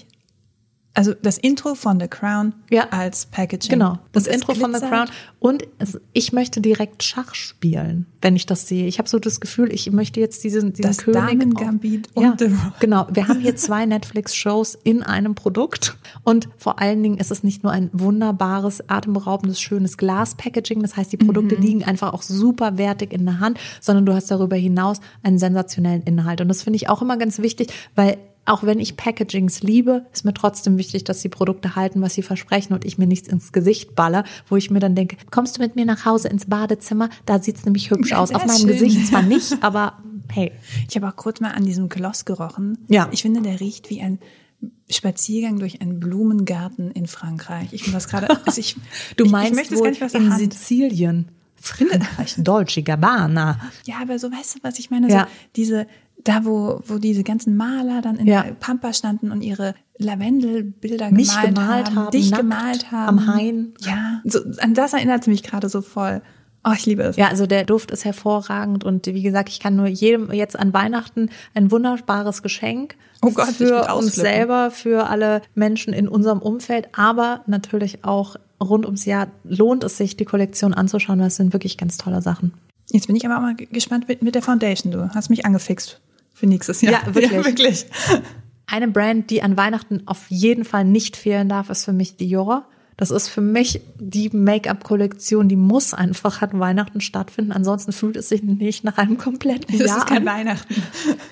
[0.95, 2.87] Also das Intro von The Crown Ja.
[2.91, 3.71] als Packaging.
[3.71, 4.79] Genau, das es Intro von The.
[4.81, 5.07] Crown.
[5.39, 8.85] Und es, ich möchte direkt Schach spielen, wenn ich das sehe.
[8.87, 11.19] Ich habe so das Gefühl, ich möchte jetzt diesen, diesen Das König.
[11.21, 12.79] Damen-Gambit auch- ja, und The Rock.
[12.79, 13.07] genau.
[13.11, 15.97] Wir haben hier zwei Netflix-Shows in einem Produkt.
[16.23, 20.81] Und vor allen Dingen ist es nicht nur ein wunderbares, atemberaubendes, schönes Glas-Packaging.
[20.83, 24.29] Das heißt, die Produkte liegen einfach auch super wertig in der Hand, sondern du hast
[24.29, 26.39] darüber hinaus einen sensationellen Inhalt.
[26.39, 30.25] Und das finde ich auch immer ganz wichtig, weil auch wenn ich Packagings liebe, ist
[30.25, 33.53] mir trotzdem wichtig, dass die Produkte halten, was sie versprechen und ich mir nichts ins
[33.53, 37.09] Gesicht baller, wo ich mir dann denke, kommst du mit mir nach Hause ins Badezimmer?
[37.25, 38.31] Da sieht's nämlich hübsch Ja, aus.
[38.31, 38.67] Auf meinem schön.
[38.67, 39.97] Gesicht zwar nicht, aber
[40.29, 40.51] hey.
[40.89, 42.77] Ich habe auch kurz mal an diesem Gloss gerochen.
[42.89, 43.07] Ja.
[43.11, 44.19] Ich finde, der riecht wie ein
[44.89, 47.69] Spaziergang durch einen Blumengarten in Frankreich.
[47.71, 48.75] Ich finde das gerade, also ich,
[49.15, 50.31] Du ich, meinst ich es wohl in.
[50.31, 51.29] Sizilien.
[51.55, 53.57] Frankreich, Dolce Gabbana.
[53.85, 55.09] Ja, aber so weißt du, was ich meine?
[55.09, 55.21] Ja.
[55.21, 55.87] So diese,
[56.23, 58.43] da wo, wo diese ganzen Maler dann in Ja.
[58.43, 63.19] der Pampa standen und ihre Lavendelbilder gemalt, gemalt haben, haben, dich nackt gemalt haben.
[63.19, 63.73] am Hain.
[63.81, 66.21] Ja, so, an das erinnert es mich gerade so voll.
[66.65, 67.17] Oh, ich liebe es.
[67.17, 70.73] Ja, also der Duft ist hervorragend und wie gesagt, ich kann nur jedem jetzt an
[70.73, 76.87] Weihnachten ein wunderbares Geschenk Oh Gott, für uns selber, für alle Menschen in unserem Umfeld,
[76.93, 81.51] aber natürlich auch rund ums Jahr lohnt es sich, die Kollektion anzuschauen, weil es sind
[81.51, 82.53] wirklich ganz tolle Sachen.
[82.91, 84.91] Jetzt bin ich aber auch mal gespannt mit, mit der Foundation.
[84.91, 85.99] Du hast mich angefixt
[86.33, 86.93] für nächstes Jahr.
[86.93, 87.31] Ja, wirklich.
[87.31, 87.85] Ja, wirklich.
[88.65, 92.67] Eine Brand, die an Weihnachten auf jeden Fall nicht fehlen darf, ist für mich Dior.
[92.95, 97.51] Das ist für mich die Make-up-Kollektion, die muss einfach an Weihnachten stattfinden.
[97.51, 100.37] Ansonsten fühlt es sich nicht nach einem kompletten Das Jahr ist kein an.
[100.37, 100.75] Weihnachten.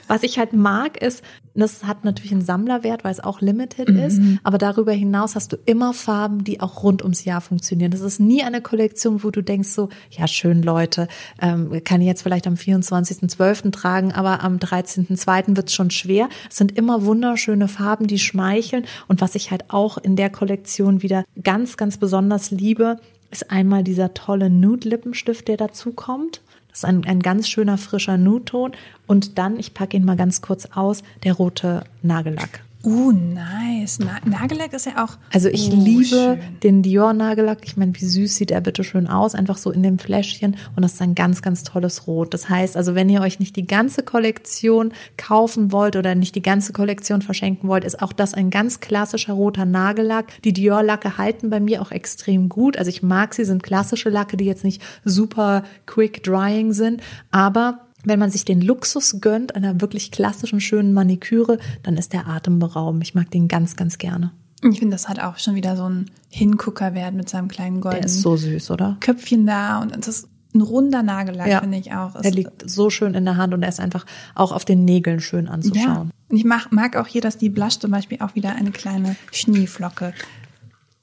[0.08, 1.24] Was ich halt mag, ist,
[1.54, 3.99] das hat natürlich einen Sammlerwert, weil es auch limited Mhm.
[3.99, 4.22] ist.
[4.43, 7.91] Aber darüber hinaus hast du immer Farben, die auch rund ums Jahr funktionieren.
[7.91, 11.08] Das ist nie eine Kollektion, wo du denkst so, ja schön Leute,
[11.41, 13.72] ähm, kann ich jetzt vielleicht am 24.12.
[13.72, 15.56] tragen, aber am 13.2.
[15.56, 16.30] wird es schon schwer.
[16.49, 18.86] Es sind immer wunderschöne Farben, die schmeicheln.
[19.08, 22.97] Und was ich halt auch in der Kollektion wieder ganz, ganz besonders liebe,
[23.32, 26.41] ist einmal dieser tolle Nude-Lippenstift, der dazu kommt.
[26.72, 28.72] Das ist ein, ein ganz schöner frischer Nude-Ton.
[29.08, 32.64] Und dann, ich packe ihn mal ganz kurz aus, der rote Nagellack.
[32.84, 34.00] Uh, nice.
[34.00, 35.18] Na Nagellack ist ja auch.
[35.32, 36.40] Also ich oh, liebe schön.
[36.64, 37.60] den Dior Nagellack.
[37.64, 40.82] Ich meine, wie süß sieht er bitte schön aus, einfach so in dem Fläschchen und
[40.82, 42.34] das ist ein ganz ganz tolles Rot.
[42.34, 46.42] Das heißt, also wenn ihr euch nicht die ganze Kollektion kaufen wollt oder nicht die
[46.42, 50.42] ganze Kollektion verschenken wollt, ist auch das ein ganz klassischer roter Nagellack.
[50.44, 52.78] Die Dior Lacke halten bei mir auch extrem gut.
[52.78, 57.91] Also ich mag sie, sind klassische Lacke, die jetzt nicht super quick drying sind, aber
[58.04, 63.04] wenn man sich den Luxus gönnt, einer wirklich klassischen, schönen Maniküre, dann ist der atemberaubend.
[63.04, 64.32] Ich mag den ganz, ganz gerne.
[64.64, 67.82] Ich finde, das hat auch schon wieder so ein Hingucker wert mit seinem kleinen Der
[67.82, 68.97] goldenen ist so süß, oder?
[68.99, 71.62] Köpfchen da und das ein runder Nagellack, Ja.
[71.62, 72.16] finde ich auch.
[72.16, 75.20] Er liegt so schön in der Hand und er ist einfach auch auf den Nägeln
[75.20, 75.52] schön ja.
[75.52, 76.12] anzuschauen.
[76.30, 79.16] Und ich mag, mag auch hier, dass die Blush zum Beispiel auch wieder eine kleine
[79.32, 80.14] Schneeflocke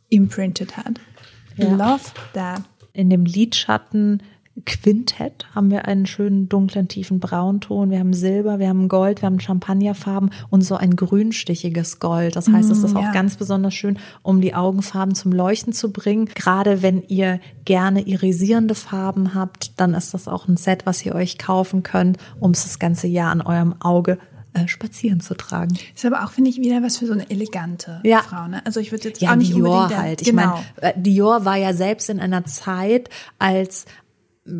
[0.09, 1.01] imprinted hat.
[1.57, 1.71] Ja.
[1.71, 2.63] Love that.
[2.93, 4.23] In dem Lidschatten
[4.65, 7.91] Quintett haben wir einen schönen dunklen, tiefen Braunton.
[7.91, 12.37] Wir haben Silber, wir haben Gold, wir haben Champagnerfarben und so ein grünstichiges Gold.
[12.37, 13.13] Das heißt, es ist auch ja.
[13.13, 16.27] ganz besonders schön, um die Augenfarben zum Leuchten zu bringen.
[16.35, 21.15] Gerade wenn ihr gerne irisierende Farben habt, dann ist das auch ein Set, was ihr
[21.15, 24.19] euch kaufen könnt, um es das ganze Jahr an eurem Auge
[24.55, 25.77] äh, spazieren zu tragen.
[25.95, 28.23] Ist aber auch, finde ich, wieder was für so eine elegante Ja.
[28.23, 28.49] Frau.
[28.49, 28.65] Ne?
[28.65, 30.23] Also ich würde jetzt Ja, auch nicht Dior unbedingt halt.
[30.23, 30.63] Ich genau.
[30.81, 33.85] meine, äh, Dior war ja selbst in einer Zeit, als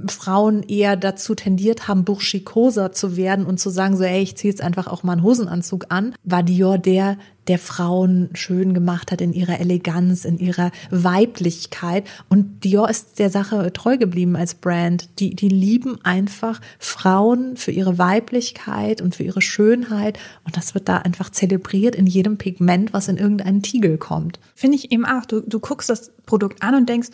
[0.09, 4.53] Frauen eher dazu tendiert haben, burschikoser zu werden und zu sagen, so, ey, ich ziehe
[4.53, 7.17] jetzt einfach auch mal einen Hosenanzug an, war Dior der,
[7.49, 12.07] der Frauen schön gemacht hat in ihrer Eleganz, in ihrer Weiblichkeit.
[12.29, 15.09] Und Dior ist der Sache treu geblieben als Brand.
[15.19, 20.19] Die, die lieben einfach Frauen für ihre Weiblichkeit und für ihre Schönheit.
[20.45, 24.39] Und das wird da einfach zelebriert in jedem Pigment, was in irgendeinen Tiegel kommt.
[24.55, 25.25] Finde ich eben auch.
[25.25, 27.09] Du, du guckst das Produkt an und denkst,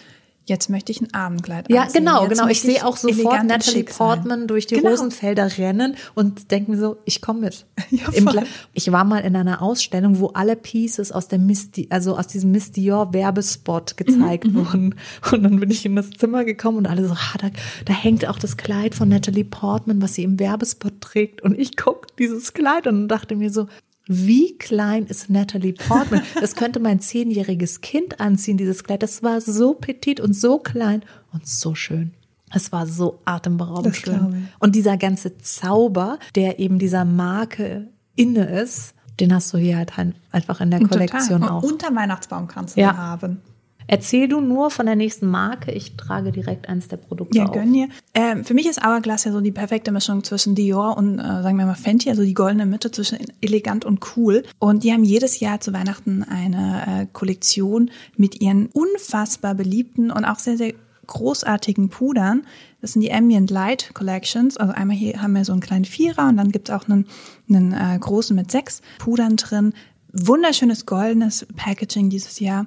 [0.47, 2.01] jetzt möchte ich ein Abendkleid Ja, anziehen.
[2.05, 2.43] genau, Jetzt genau.
[2.45, 3.85] Ich möchte sehe auch sofort Natalie.
[3.85, 4.91] Portman durch die Genau.
[4.91, 7.67] Rosenfelder rennen und denke mir so, ich komme mit.
[7.91, 8.43] Ja,
[8.73, 12.51] ich war mal in einer Ausstellung, wo alle Pieces aus der Miss, also aus diesem
[12.51, 14.95] Miss Dior Werbespot gezeigt Mhm, wurden.
[15.33, 17.51] Und dann bin ich in das Zimmer gekommen und alle so, ah, da,
[17.85, 21.43] da hängt auch das Kleid von Natalie Portman, was sie im Werbespot trägt.
[21.43, 23.67] Und ich guck dieses Kleid und dachte mir so,
[24.07, 26.23] wie klein ist Natalie Portman?
[26.41, 29.03] Das könnte mein zehnjähriges Kind anziehen, dieses Kleid.
[29.03, 31.03] Das war so petit und so klein
[31.33, 32.13] und so schön.
[32.53, 34.49] Es war so atemberaubend schön.
[34.61, 39.99] Und dieser ganze Zauber, der eben dieser Marke inne ist, den hast du hier halt
[39.99, 41.49] ein- einfach in der Kollektion Total.
[41.57, 41.63] auch.
[41.63, 42.97] Und unter Weihnachtsbaum kannst du Ja.
[42.97, 43.41] haben.
[43.87, 45.71] Erzähl du nur von der nächsten Marke.
[45.73, 47.53] Ich trage direkt eins der Produkte Ja, auf.
[47.53, 47.89] gönn dir.
[48.15, 51.59] Ähm, für mich ist Hourglass ja so die perfekte Mischung zwischen Dior und, äh, sagen
[51.59, 54.43] wir mal, Fenty, also die goldene Mitte zwischen elegant und cool.
[54.59, 60.25] Und die haben jedes Jahr zu Weihnachten eine äh, Kollektion mit ihren unfassbar beliebten und
[60.25, 60.75] auch sehr, sehr
[61.07, 62.45] großartigen Pudern.
[62.81, 64.57] Das sind die Ambient Light Collections.
[64.57, 67.07] Also einmal hier haben wir so einen kleinen Vierer und dann gibt's auch einen,
[67.49, 69.75] einen äh, großen mit sechs Pudern drin.
[70.13, 72.67] Wunderschönes goldenes Packaging dieses Jahr.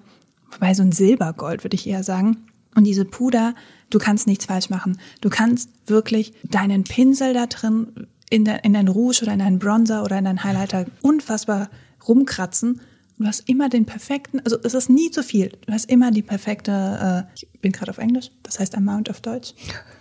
[0.51, 2.47] Wobei so ein Silbergold, würde ich eher sagen.
[2.75, 3.55] Und diese Puder,
[3.89, 4.99] du kannst nichts falsch machen.
[5.21, 9.59] Du kannst wirklich deinen Pinsel da drin in, der, in dein Rouge oder in deinen
[9.59, 11.69] Bronzer oder in deinen Highlighter unfassbar
[12.07, 12.81] rumkratzen.
[13.17, 15.51] Du hast immer den perfekten, also es ist nie zu viel.
[15.65, 19.21] Du hast immer die perfekte, äh, ich bin gerade auf Englisch, das heißt Amount auf
[19.21, 19.55] Deutsch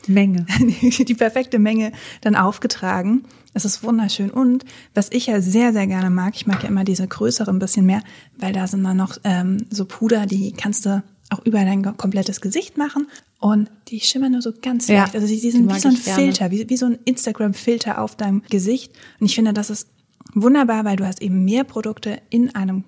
[0.07, 0.45] Menge.
[0.59, 3.23] die perfekte Menge dann aufgetragen.
[3.57, 4.31] Es ist wunderschön.
[4.31, 7.59] Und was ich ja sehr, sehr gerne mag, ich mag ja immer diese größeren ein
[7.59, 8.03] bisschen mehr,
[8.37, 12.43] weil da sind dann noch ähm, so Puder, die kannst du auch über dein komplettes
[12.43, 13.09] Gesicht machen
[13.41, 15.15] und die schimmern nur so ganz Ja, leicht.
[15.15, 15.97] Also die, die sind wie so ein.
[15.97, 18.93] Filter, wie, wie so ein Instagram-Filter auf deinem Gesicht.
[19.21, 19.89] Und ich finde, das ist
[20.35, 22.85] wunderbar, weil du hast eben mehr Produkte in einem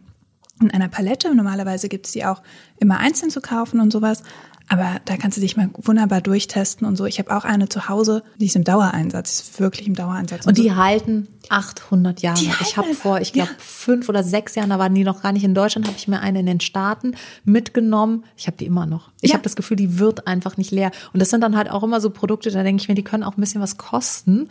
[0.61, 1.35] in einer Palette.
[1.35, 2.43] Normalerweise gibt's die auch
[2.79, 4.23] immer einzeln zu kaufen und sowas.
[4.71, 7.07] Aber da kannst du dich mal wunderbar durchtesten und so.
[7.07, 10.47] Ich habe auch eine zu Hause, die ist im Dauereinsatz, die ist wirklich im Dauereinsatz.
[10.47, 10.77] Und die so.
[10.77, 12.39] halten 800 Jahre.
[12.39, 13.57] Die ich habe vor, ich glaube, ja.
[13.59, 16.21] fünf oder sechs Jahren, da waren die noch gar nicht in Deutschland, habe ich mir
[16.21, 17.15] eine in den Staaten
[17.45, 18.25] mitgenommen.
[18.37, 19.11] Ich habe die immer noch.
[19.23, 19.35] Ich Ja.
[19.35, 20.91] habe das Gefühl, die wird einfach nicht leer.
[21.15, 23.23] Und das sind dann halt auch immer so Produkte, da denke ich mir, die können
[23.25, 24.49] auch ein bisschen was kosten,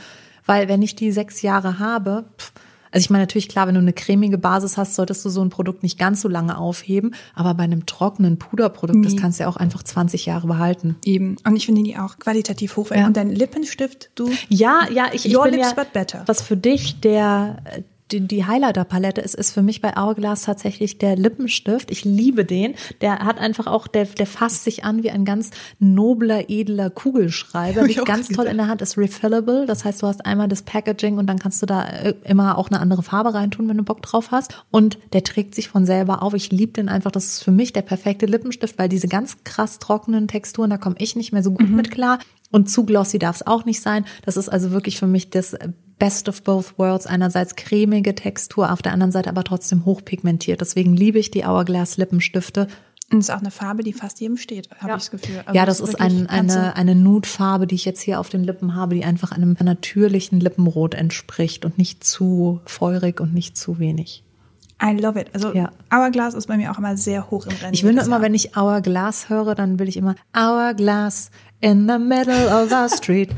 [0.47, 2.53] weil wenn ich die sechs Jahre habe, pff,
[2.91, 5.49] also ich meine natürlich klar, wenn du eine cremige Basis hast, solltest du so ein
[5.49, 9.19] Produkt nicht ganz so lange aufheben, aber bei einem trockenen Puderprodukt, das Nee.
[9.19, 10.95] kannst du ja auch einfach 20 Jahre behalten.
[11.05, 11.35] Eben.
[11.45, 13.01] Und ich finde die auch qualitativ hochwertig.
[13.01, 13.07] Ja.
[13.07, 14.29] Und dein Lippenstift, du.
[14.49, 16.23] Ja, ja, ich, ich Your bin lips ja, but better.
[16.25, 17.57] was für dich der
[18.11, 21.91] die, die Highlighter-Palette ist, ist für mich bei Hourglass tatsächlich der Lippenstift.
[21.91, 22.75] Ich liebe den.
[23.01, 27.83] Der hat einfach auch, der, der fasst sich an wie ein ganz nobler, edler Kugelschreiber.
[27.87, 29.65] Liegt ganz toll in der Hand, ist refillable.
[29.65, 32.69] Das heißt, du hast einmal das Packaging und dann kannst du da äh, immer auch
[32.69, 34.63] eine andere Farbe reintun, wenn du Bock drauf hast.
[34.71, 36.33] Und der trägt sich von selber auf.
[36.33, 37.11] Ich liebe den einfach.
[37.11, 40.95] Das ist für mich der perfekte Lippenstift, weil diese ganz krass trockenen Texturen, da komme
[40.99, 41.55] ich nicht mehr so Mhm.
[41.57, 42.19] gut mit klar.
[42.51, 44.05] Und zu glossy darf es auch nicht sein.
[44.25, 45.57] Das ist also wirklich für mich das
[45.99, 47.07] Best of both worlds.
[47.07, 50.61] Einerseits cremige Textur, auf der anderen Seite aber trotzdem hochpigmentiert.
[50.61, 52.67] Deswegen liebe ich die Hourglass Lippenstifte.
[53.11, 55.41] Und ist auch eine Farbe, die fast jedem steht, habe ich das Gefühl.
[55.45, 58.43] Also ja, das ist wirklich ein, eine, eine Nude-Farbe, die ich jetzt hier auf den
[58.43, 63.79] Lippen habe, die einfach einem natürlichen Lippenrot entspricht und nicht zu feurig und nicht zu
[63.79, 64.25] wenig.
[64.83, 65.29] I love it.
[65.33, 65.71] Also Ja.
[65.91, 67.73] Hourglass ist bei mir auch immer sehr hoch im Rennen.
[67.73, 68.21] Ich will nur immer, Jahr.
[68.21, 71.31] wenn ich Hourglass höre, dann will ich immer Hourglass
[71.61, 73.29] in the middle of the street.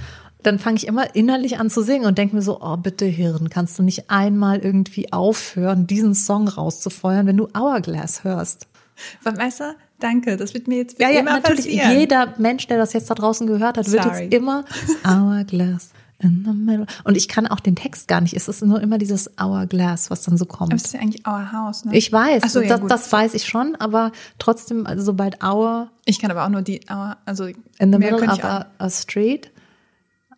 [0.43, 3.49] Dann fange ich immer innerlich an zu singen und denke mir so, oh bitte Hirn,
[3.49, 8.67] kannst du nicht einmal irgendwie aufhören, diesen Song rauszufeuern, wenn du Hourglass hörst?
[9.23, 9.31] Du,
[9.99, 11.65] Danke, das wird mir jetzt Ja, ja, immer natürlich.
[11.65, 11.99] passieren.
[11.99, 14.23] Jeder Mensch, der das jetzt da draußen gehört hat, wird Sorry.
[14.23, 14.63] jetzt immer
[15.05, 16.85] Hourglass in the middle.
[17.03, 18.33] Und ich kann auch den Text gar nicht.
[18.35, 20.71] Es ist nur immer dieses Hourglass, was dann so kommt.
[20.71, 21.95] Aber es ist ja eigentlich Our House, ne?
[21.95, 26.19] Ich weiß, so, ja, das, das weiß ich schon, aber trotzdem, also sobald Hour Ich
[26.19, 29.51] kann aber auch nur die Our, also in the middle of a, a street,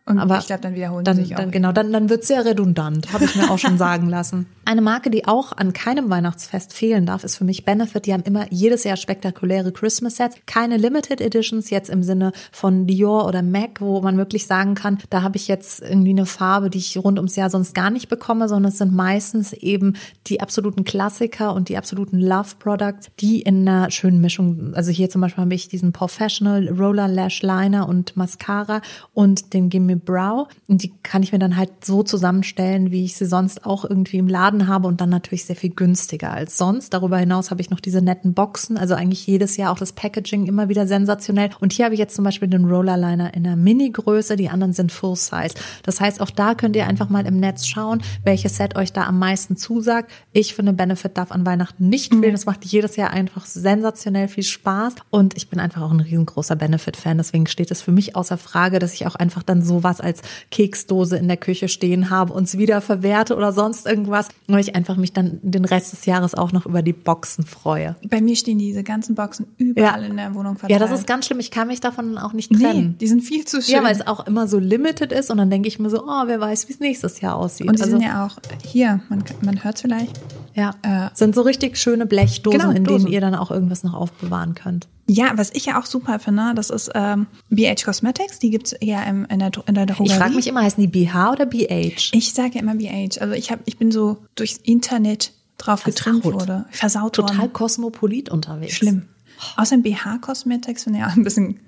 [0.05, 1.39] Und aber ich glaube, dann wiederholen dann, sie sich auch.
[1.39, 4.47] dann genau, dann, dann wird sehr redundant, habe ich mir auch schon sagen lassen.
[4.65, 8.05] Eine Marke, die auch an keinem Weihnachtsfest fehlen darf, ist für mich Benefit.
[8.05, 10.37] Die haben immer jedes Jahr spektakuläre Christmas-Sets.
[10.45, 14.97] Keine Limited Editions jetzt im Sinne von Dior oder MAC, wo man wirklich sagen kann,
[15.09, 18.07] da habe ich jetzt irgendwie eine Farbe, die ich rund ums Jahr sonst gar nicht
[18.07, 19.95] bekomme, sondern es sind meistens eben
[20.27, 25.21] die absoluten Klassiker und die absoluten Love-Products, die in einer schönen Mischung, also hier zum
[25.21, 28.81] Beispiel habe ich diesen Professional Roller Lash Liner und Mascara
[29.13, 33.15] und den Gimme Brow und die kann ich mir dann halt so zusammenstellen, wie ich
[33.15, 36.93] sie sonst auch irgendwie im Laden habe und dann natürlich sehr viel günstiger als sonst.
[36.93, 40.47] Darüber hinaus habe ich noch diese netten Boxen, also eigentlich jedes Jahr auch das Packaging
[40.47, 41.49] immer wieder sensationell.
[41.59, 44.73] Und hier habe ich jetzt zum Beispiel den Roller Liner in der Mini-Größe, die anderen
[44.73, 45.55] sind Full Size.
[45.83, 49.05] Das heißt, auch da könnt ihr einfach mal im Netz schauen, welches Set euch da
[49.05, 50.11] am meisten zusagt.
[50.31, 52.31] Ich finde, Benefit darf an Weihnachten nicht fehlen.
[52.31, 56.55] Das macht jedes Jahr einfach sensationell viel Spaß und ich bin einfach auch ein riesengroßer
[56.55, 57.17] Benefit-Fan.
[57.17, 60.21] Deswegen steht es für mich außer Frage, dass ich auch einfach dann sowas als
[60.51, 64.75] Keksdose in der Küche stehen habe und es wieder verwerte oder sonst irgendwas, weil ich
[64.75, 67.95] einfach mich dann den Rest des Jahres auch noch über die Boxen freue.
[68.09, 70.07] Bei mir stehen diese ganzen Boxen überall Ja.
[70.07, 70.81] in der Wohnung Ja, verteilt.
[70.81, 71.39] das ist ganz schlimm.
[71.39, 72.95] Ich kann mich davon auch nicht Nee, trennen.
[72.99, 73.75] die sind viel zu schön.
[73.75, 76.23] Ja, weil es auch immer so limited ist und dann denke ich mir so, oh,
[76.25, 77.67] wer weiß, wie es nächstes Jahr aussieht.
[77.67, 80.19] und die also, sind ja auch hier, man, man hört vielleicht.
[80.53, 83.93] ja, äh, sind so richtig schöne Blechdosen, Genau, in denen ihr dann auch irgendwas noch
[83.93, 84.87] aufbewahren könnt.
[85.13, 89.03] Ja, was ich ja auch super finde, das ist ähm, BH Cosmetics, die gibt's ja
[89.03, 90.09] im, in, der, in der Drogerie.
[90.09, 92.13] Ich frage mich immer, heißen die BH oder BH?
[92.13, 93.19] Ich sage ja immer BH.
[93.19, 96.41] Also ich, hab, ich bin so durchs Internet drauf getrimmt Versaut.
[96.41, 96.65] wurde.
[96.71, 97.51] Versaut Total worden.
[97.51, 98.73] kosmopolit unterwegs.
[98.75, 99.09] Schlimm.
[99.57, 101.59] Außerdem BH Cosmetics finde ich auch ein bisschen,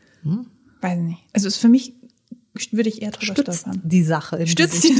[0.79, 1.19] weiß nicht.
[1.33, 1.95] Also ist für mich,
[2.71, 3.81] würde ich eher drüber Stützt stolpern.
[3.83, 4.95] die Sache im Stützt die.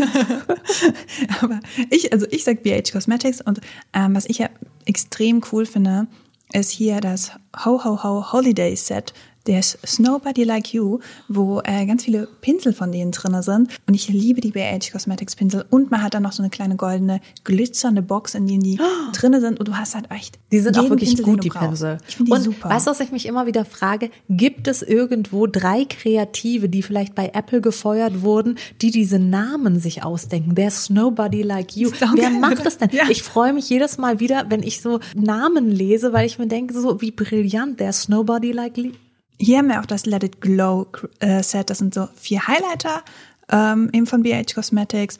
[1.39, 3.61] Aber ich, also ich sag BH Cosmetics und
[3.93, 4.49] ähm, was ich ja
[4.83, 6.07] extrem cool finde,
[6.53, 7.31] ist hier das
[7.65, 9.13] Ho Ho Ho Holiday Set.
[9.47, 13.69] Des Snowbody Like You, wo äh, ganz viele Pinsel von denen drinne sind.
[13.87, 15.65] Und ich liebe die BH Cosmetics Pinsel.
[15.69, 18.79] Und man hat dann noch so eine kleine goldene, glitzernde Box, in denen die
[19.13, 19.59] drinne sind.
[19.59, 21.49] Und du hast halt echt Die sind auch wirklich Pinsel, gut, die.
[21.49, 21.97] Pinsel.
[22.07, 22.69] Ich finde die und super.
[22.69, 24.09] weißt du, was ich mich immer wieder frage?
[24.29, 30.03] Gibt es irgendwo drei Kreative, die vielleicht bei Apple gefeuert wurden, die diese Namen sich
[30.03, 30.55] ausdenken?
[30.55, 31.89] There's nobody like you.
[31.89, 32.89] Ist Wer geil, macht das denn?
[32.91, 33.09] Ja.
[33.09, 36.73] Ich freue mich jedes Mal wieder, wenn ich so Namen lese, weil ich mir denke,
[36.73, 38.91] so wie brillant, there's nobody like you.
[39.39, 40.87] Hier haben wir auch das Let It Glow
[41.19, 41.69] äh, Set.
[41.69, 43.03] Das sind so vier Highlighter,
[43.51, 45.17] ähm, eben von BH Cosmetics.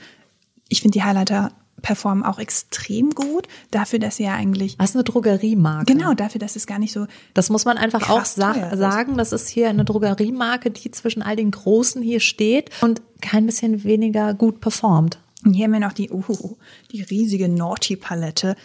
[0.69, 1.51] Ich finde die Highlighter
[1.81, 3.47] performen auch extrem gut.
[3.69, 5.93] Dafür, dass sie ja eigentlich, Was eine Drogeriemarke.
[5.93, 8.77] genau, dafür, dass es gar nicht so, Das muss man einfach auch sa ist.
[8.79, 9.17] sagen.
[9.17, 13.83] Das ist hier eine Drogeriemarke, die zwischen all den Großen hier steht und kein bisschen
[13.83, 15.19] weniger gut performt.
[15.45, 16.55] und hier haben wir noch die, uh,
[16.93, 18.55] die riesige Naughty Palette.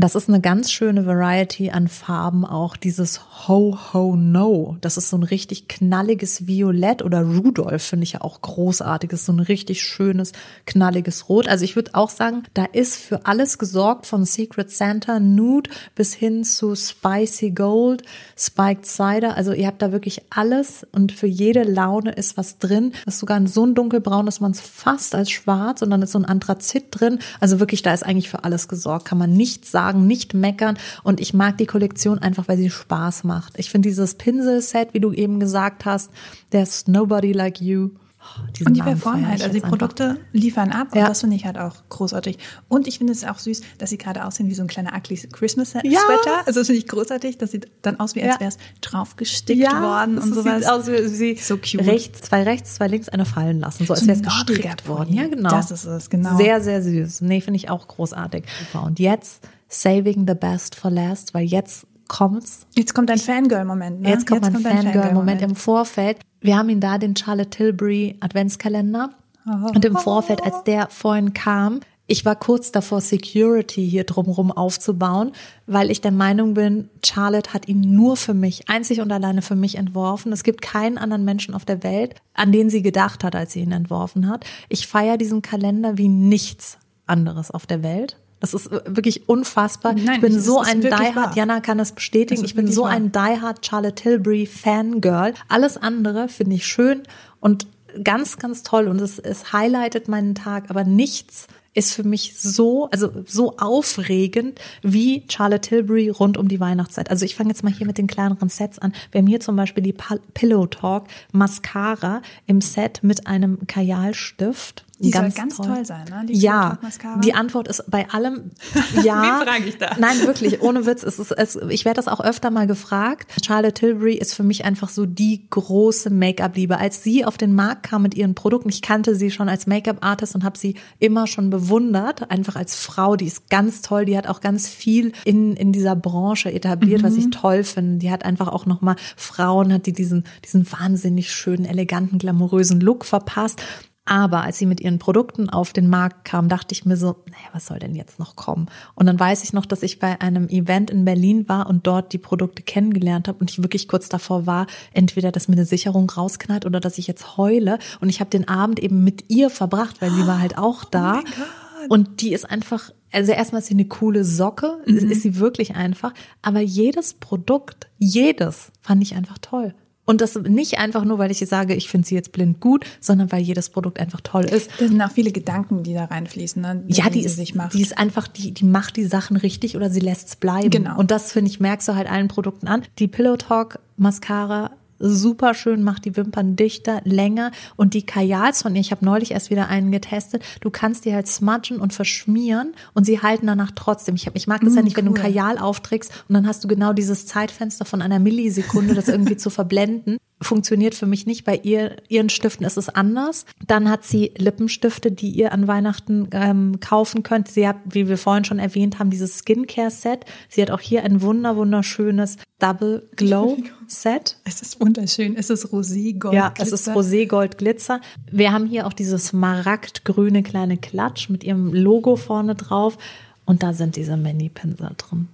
[0.00, 2.76] Das ist eine ganz schöne Variety an Farben auch.
[2.76, 4.76] Dieses Ho Ho No.
[4.80, 9.10] Das ist so ein richtig knalliges Violett oder Rudolph finde ich ja auch großartig.
[9.10, 10.30] Das ist so ein richtig schönes,
[10.66, 11.48] knalliges Rot.
[11.48, 16.14] Also ich würde auch sagen, da ist für alles gesorgt von Secret Santa Nude bis
[16.14, 18.04] hin zu Spicy Gold,
[18.36, 19.36] Spiked Cider.
[19.36, 22.92] Also ihr habt da wirklich alles und für jede Laune ist was drin.
[23.04, 26.12] Das ist sogar so ein dunkelbraun, dass man es fast als schwarz und dann ist
[26.12, 27.18] so ein Anthrazit drin.
[27.40, 29.06] Also wirklich, da ist eigentlich für alles gesorgt.
[29.06, 30.78] Kann man nicht sagen, nicht meckern.
[31.02, 33.58] Und ich mag die Kollektion einfach, weil sie Spaß macht.
[33.58, 36.10] Ich finde dieses Pinselset, wie du eben gesagt hast,
[36.50, 37.90] there's nobody like you.
[38.20, 39.40] Oh, Und die performen halt.
[39.40, 39.78] Also die jetzt einfach.
[39.78, 40.88] Produkte liefern ab.
[40.92, 41.06] Und Ja.
[41.08, 42.36] das finde ich halt auch großartig.
[42.66, 45.16] Und ich finde es auch süß, dass sie gerade aussehen wie so ein kleiner ugly
[45.32, 45.88] Christmas Sweater.
[45.88, 46.00] Ja.
[46.44, 47.38] Also das finde ich großartig.
[47.38, 48.40] Das sieht dann aus, wie als Ja.
[48.40, 50.58] wäre es draufgestickt worden und sowas.
[50.62, 51.86] Sieht aus wie sie So cute.
[51.86, 53.86] rechts, zwei rechts, zwei links, eine fallen lassen.
[53.86, 55.14] So als So wäre ein es gestrickt worden.
[55.14, 55.50] Ja, genau.
[55.50, 56.36] Das ist es, genau.
[56.36, 57.20] Sehr, sehr süß.
[57.22, 58.44] Nee, finde ich auch großartig.
[58.72, 58.84] Super.
[58.84, 62.66] Und jetzt saving the best for last, weil jetzt kommt's.
[62.74, 64.00] Jetzt kommt ein Fangirl-Moment.
[64.00, 64.10] Ne?
[64.10, 66.18] Jetzt kommt mein ein Fangirl-Moment im Vorfeld.
[66.40, 69.10] Wir haben ihn da, den Charlotte Tilbury Adventskalender.
[69.46, 75.32] Und im Vorfeld, als der vorhin kam, ich war kurz davor, Security hier drumherum aufzubauen,
[75.66, 79.56] weil ich der Meinung bin, Charlotte hat ihn nur für mich, einzig und alleine für
[79.56, 80.32] mich entworfen.
[80.32, 83.60] Es gibt keinen anderen Menschen auf der Welt, an den sie gedacht hat, als sie
[83.60, 84.46] ihn entworfen hat.
[84.70, 88.16] Ich feiere diesen Kalender wie nichts anderes auf der Welt.
[88.40, 89.94] Das ist wirklich unfassbar.
[89.94, 91.26] Nein, ich bin so ein wirklich Die wahr.
[91.26, 92.40] Hard, Jana kann es bestätigen.
[92.40, 92.90] Es ist Ich bin so wahr.
[92.90, 95.34] ein Die Hard Charlotte Tilbury Fangirl.
[95.48, 97.02] Alles andere finde ich schön
[97.40, 97.66] und
[98.04, 102.88] ganz, ganz toll und es, es highlightet meinen Tag, aber nichts ist für mich so,
[102.90, 107.10] also so aufregend wie Charlotte Tilbury rund um die Weihnachtszeit.
[107.10, 108.92] Also ich fange jetzt mal hier mit den kleineren Sets an.
[109.12, 109.94] Wir haben hier zum Beispiel die
[110.34, 116.04] Pillow Talk Mascara im Set mit einem Kajalstift die ganz soll ganz toll, toll sein,
[116.08, 116.26] ne?
[116.26, 116.78] Die ja,
[117.22, 118.50] die Antwort ist bei allem
[119.04, 119.22] ja.
[119.22, 119.96] Wie frage ich da?
[119.98, 121.04] Nein, wirklich, ohne Witz.
[121.04, 123.30] Es ist, es, ich werde das auch öfter mal gefragt.
[123.44, 126.78] Charlotte Tilbury ist für mich einfach so die große Make-up-Liebe.
[126.78, 130.34] Als sie auf den Markt kam mit ihren Produkten, ich kannte sie schon als Make-up-Artist
[130.34, 133.14] und habe sie immer schon bewundert, einfach als Frau.
[133.14, 134.04] Die ist ganz toll.
[134.04, 137.06] Die hat auch ganz viel in, in dieser Branche etabliert, mhm.
[137.06, 137.98] was ich toll finde.
[137.98, 143.04] Die hat einfach auch nochmal Frauen, hat die diesen, diesen wahnsinnig schönen, eleganten, glamourösen Look
[143.04, 143.62] verpasst.
[144.08, 147.48] Aber als sie mit ihren Produkten auf den Markt kam, dachte ich mir so, naja,
[147.52, 148.66] was soll denn jetzt noch kommen?
[148.94, 152.14] Und dann weiß ich noch, dass ich bei einem Event in Berlin war und dort
[152.14, 156.08] die Produkte kennengelernt habe und ich wirklich kurz davor war, entweder, dass mir eine Sicherung
[156.08, 157.78] rausknallt oder dass ich jetzt heule.
[158.00, 161.20] Und ich habe den Abend eben mit ihr verbracht, weil sie war halt auch da.
[161.20, 164.96] Oh und die ist einfach, also erstmal ist sie eine coole Socke, mhm.
[165.10, 166.14] ist sie wirklich einfach.
[166.40, 169.74] Aber jedes Produkt, jedes fand ich einfach toll.
[170.08, 173.30] Und das nicht einfach nur, weil ich sage, ich finde sie jetzt blind gut, sondern
[173.30, 174.70] weil jedes Produkt einfach toll ist.
[174.78, 176.62] Das sind auch viele Gedanken, die da reinfließen.
[176.62, 176.82] Ne?
[176.86, 177.74] Die, ja, die, ist, sich macht.
[177.74, 180.70] die ist einfach, die, die macht die Sachen richtig oder sie lässt es bleiben.
[180.70, 180.98] Genau.
[180.98, 182.84] Und das, finde ich, merkst du halt allen Produkten an.
[182.98, 188.74] Die Pillow Talk Mascara super schön, macht die Wimpern dichter, länger und die Kajals von
[188.74, 192.72] ihr, ich habe neulich erst wieder einen getestet, du kannst die halt smudgen und verschmieren
[192.94, 194.14] und sie halten danach trotzdem.
[194.14, 195.04] Ich, hab, ich mag das mm, ja nicht, cool.
[195.04, 198.94] wenn du ein Kajal aufträgst und dann hast du genau dieses Zeitfenster von einer Millisekunde,
[198.94, 201.44] das irgendwie zu verblenden funktioniert für mich nicht.
[201.44, 203.44] Bei ihr, ihren Stiften ist es anders.
[203.66, 207.48] Dann hat sie Lippenstifte, die ihr an Weihnachten ähm, kaufen könnt.
[207.48, 210.24] Sie hat, wie wir vorhin schon erwähnt haben, dieses Skincare-Set.
[210.48, 214.36] Sie hat auch hier ein wunder, wunderschönes Double Glow Set.
[214.44, 215.36] Es ist wunderschön.
[215.36, 216.34] Es ist Rosé Gold.
[216.34, 218.00] Ja, es ist Rosé Gold Glitzer.
[218.30, 222.98] Wir haben hier auch dieses smaragdgrüne kleine Klatsch mit ihrem Logo vorne drauf.
[223.44, 225.28] Und da sind diese Mini-Pinsel drin.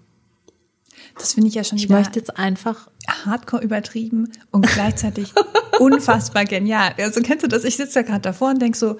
[1.18, 5.32] Das finde ich ja schon Ich möchte jetzt einfach hardcore übertrieben und gleichzeitig
[5.78, 6.94] unfassbar genial.
[6.98, 7.64] Also kennst du das?
[7.64, 8.98] Ich sitze da gerade davor und denk so,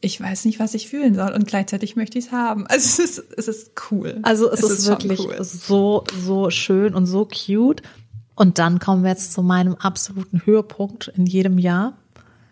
[0.00, 2.66] ich weiß nicht, was ich fühlen soll und gleichzeitig möchte ich es haben.
[2.66, 4.18] Also es ist, es ist cool.
[4.22, 5.36] Also es, es ist, ist wirklich cool.
[5.42, 7.82] so, so schön und so cute.
[8.34, 11.96] Und dann kommen wir jetzt zu meinem absoluten Höhepunkt in jedem Jahr,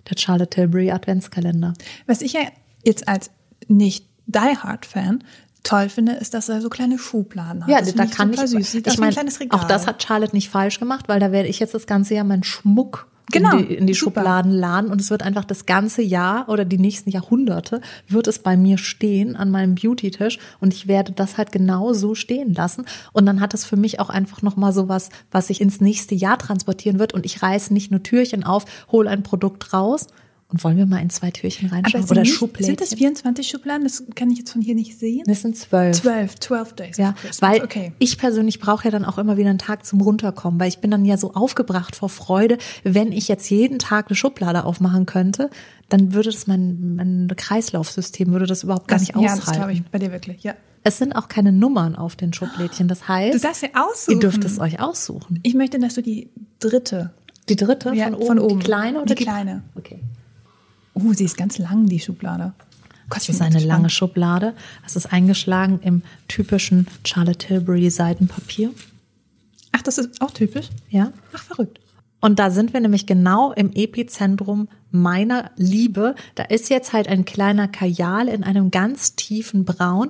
[0.08, 1.74] der Charlotte Tilbury Adventskalender.
[2.06, 2.40] Was ich ja
[2.82, 3.30] jetzt als
[3.68, 5.22] nicht Die Hard Fan
[5.64, 7.70] toll finde, ist, dass er so kleine Schubladen hat.
[7.70, 8.74] Ja, das da kann ich, süß.
[8.74, 9.16] ich meine,
[9.50, 12.24] auch das hat Charlotte nicht falsch gemacht, weil da werde ich jetzt das ganze Jahr
[12.24, 16.02] meinen Schmuck genau, in die, in die Schubladen laden und es wird einfach das ganze
[16.02, 20.86] Jahr oder die nächsten Jahrhunderte wird es bei mir stehen an meinem Beauty-Tisch und ich
[20.86, 22.84] werde das halt genau so stehen lassen.
[23.12, 26.38] Und dann hat es für mich auch einfach nochmal sowas, was sich ins nächste Jahr
[26.38, 27.14] transportieren wird.
[27.14, 30.06] Und ich reiße nicht nur Türchen auf, hole ein Produkt raus,
[30.54, 32.04] und wollen wir mal in zwei Türchen reinschauen?
[32.04, 32.64] Oder Schubladen?
[32.64, 33.82] Sind das 24 Schubladen?
[33.82, 35.24] Das kann ich jetzt von hier nicht sehen.
[35.26, 36.00] Das sind zwölf.
[36.00, 36.96] Zwölf, zwölf Days.
[36.96, 37.92] Ja, weil okay.
[37.98, 40.92] ich persönlich brauche ja dann auch immer wieder einen Tag zum Runterkommen, weil ich bin
[40.92, 45.50] dann ja so aufgebracht vor Freude, wenn ich jetzt jeden Tag eine Schublade aufmachen könnte,
[45.88, 49.40] dann würde das mein, mein Kreislaufsystem würde das überhaupt gar das, nicht aushalten.
[49.40, 50.54] Ja, das glaube ich bei dir wirklich, ja.
[50.84, 52.86] Es sind auch keine Nummern auf den Schublädchen.
[52.86, 54.14] Das heißt, du darfst ja aussuchen.
[54.14, 55.40] Ihr dürft es euch aussuchen.
[55.42, 56.28] Ich möchte, dass du die
[56.60, 57.12] dritte.
[57.48, 58.60] Die dritte ja, von, oben, von oben.
[58.60, 59.64] Die kleine oder die, die kleine?
[59.74, 59.98] Okay.
[60.94, 62.54] Uh, sie ist ganz lang, die Schublade.
[63.10, 64.54] Gott, das ist eine lange Schublade.
[64.86, 68.70] Es ist eingeschlagen im typischen Charlotte Tilbury Seidenpapier.
[69.72, 70.70] Ach, das ist auch typisch?
[70.88, 71.12] Ja.
[71.34, 71.80] Ach, verrückt.
[72.20, 76.14] Und da sind wir nämlich genau im Epizentrum meiner Liebe.
[76.36, 80.08] Da ist jetzt halt ein kleiner Kajal in einem ganz tiefen Braun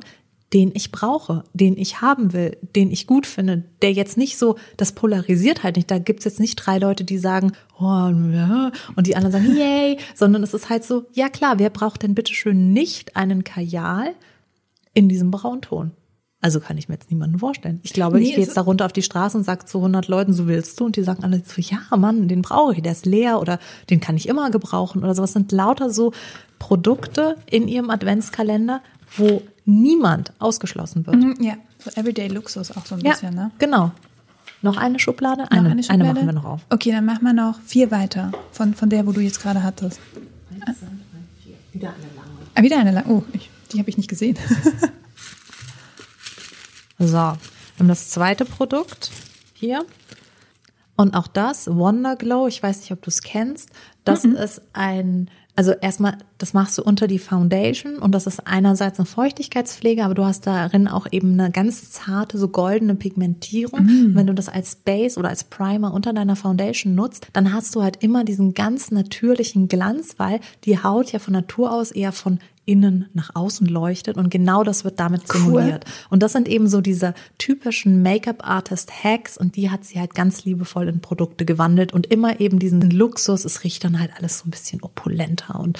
[0.54, 4.56] den ich brauche, den ich haben will, den ich gut finde, der jetzt nicht so,
[4.76, 5.90] das polarisiert halt nicht.
[5.90, 9.98] Da gibt's jetzt nicht drei Leute, die sagen, oh, ja, und die anderen sagen, yay,
[10.14, 14.14] sondern es ist halt so, ja klar, wer braucht denn bitteschön nicht einen Kajal
[14.94, 15.90] in diesem Braunton?
[16.40, 17.80] Also kann ich mir jetzt niemanden vorstellen.
[17.82, 20.08] Ich glaube, nee, ich gehe jetzt da runter auf die Straße und sage zu 100
[20.08, 20.84] Leuten, so willst du?
[20.84, 23.58] Und die sagen alle so, ja, Mann, den brauche ich, der ist leer oder
[23.90, 25.32] den kann ich immer gebrauchen oder sowas.
[25.32, 26.12] sind lauter so
[26.58, 28.82] Produkte in ihrem Adventskalender,
[29.16, 31.16] wo niemand ausgeschlossen wird.
[31.16, 33.50] Mhm, ja, so Everyday Luxus auch so ein ja, bisschen, ne?
[33.58, 33.92] Genau.
[34.62, 35.50] Noch eine Schublade?
[35.50, 36.02] Eine, noch eine, Schublade?
[36.02, 36.62] eine machen wir noch auf.
[36.70, 40.00] Okay, dann machen wir noch vier weiter von, von der, wo du jetzt gerade hattest.
[40.50, 40.94] Eins, zwei, drei,
[41.42, 41.54] vier.
[41.72, 42.38] Wieder eine lange.
[42.54, 43.06] Ah, wieder eine lange.
[43.08, 44.38] Oh, ich, die habe ich nicht gesehen.
[46.98, 47.38] so, wir
[47.78, 49.10] haben das zweite Produkt
[49.52, 49.84] hier.
[50.96, 53.68] Und auch das, Wonder Glow, ich weiß nicht, ob du es kennst.
[54.04, 54.36] Das mhm.
[54.36, 59.06] ist ein also erstmal, das machst du unter die Foundation und das ist einerseits eine
[59.06, 63.84] Feuchtigkeitspflege, aber du hast darin auch eben eine ganz zarte, so goldene Pigmentierung.
[63.84, 64.14] Mm.
[64.14, 67.82] wenn du das als Base oder als Primer unter deiner Foundation nutzt, dann hast du
[67.82, 72.40] halt immer diesen ganz natürlichen Glanz, weil die Haut ja von Natur aus eher von
[72.66, 75.84] innen nach außen leuchtet und genau das wird damit simuliert.
[76.10, 80.88] Und das sind eben so diese typischen Make-up-Artist-Hacks und die hat sie halt ganz liebevoll
[80.88, 84.50] in Produkte gewandelt und immer eben diesen Luxus, es riecht dann halt alles so ein
[84.50, 85.78] bisschen opulenter und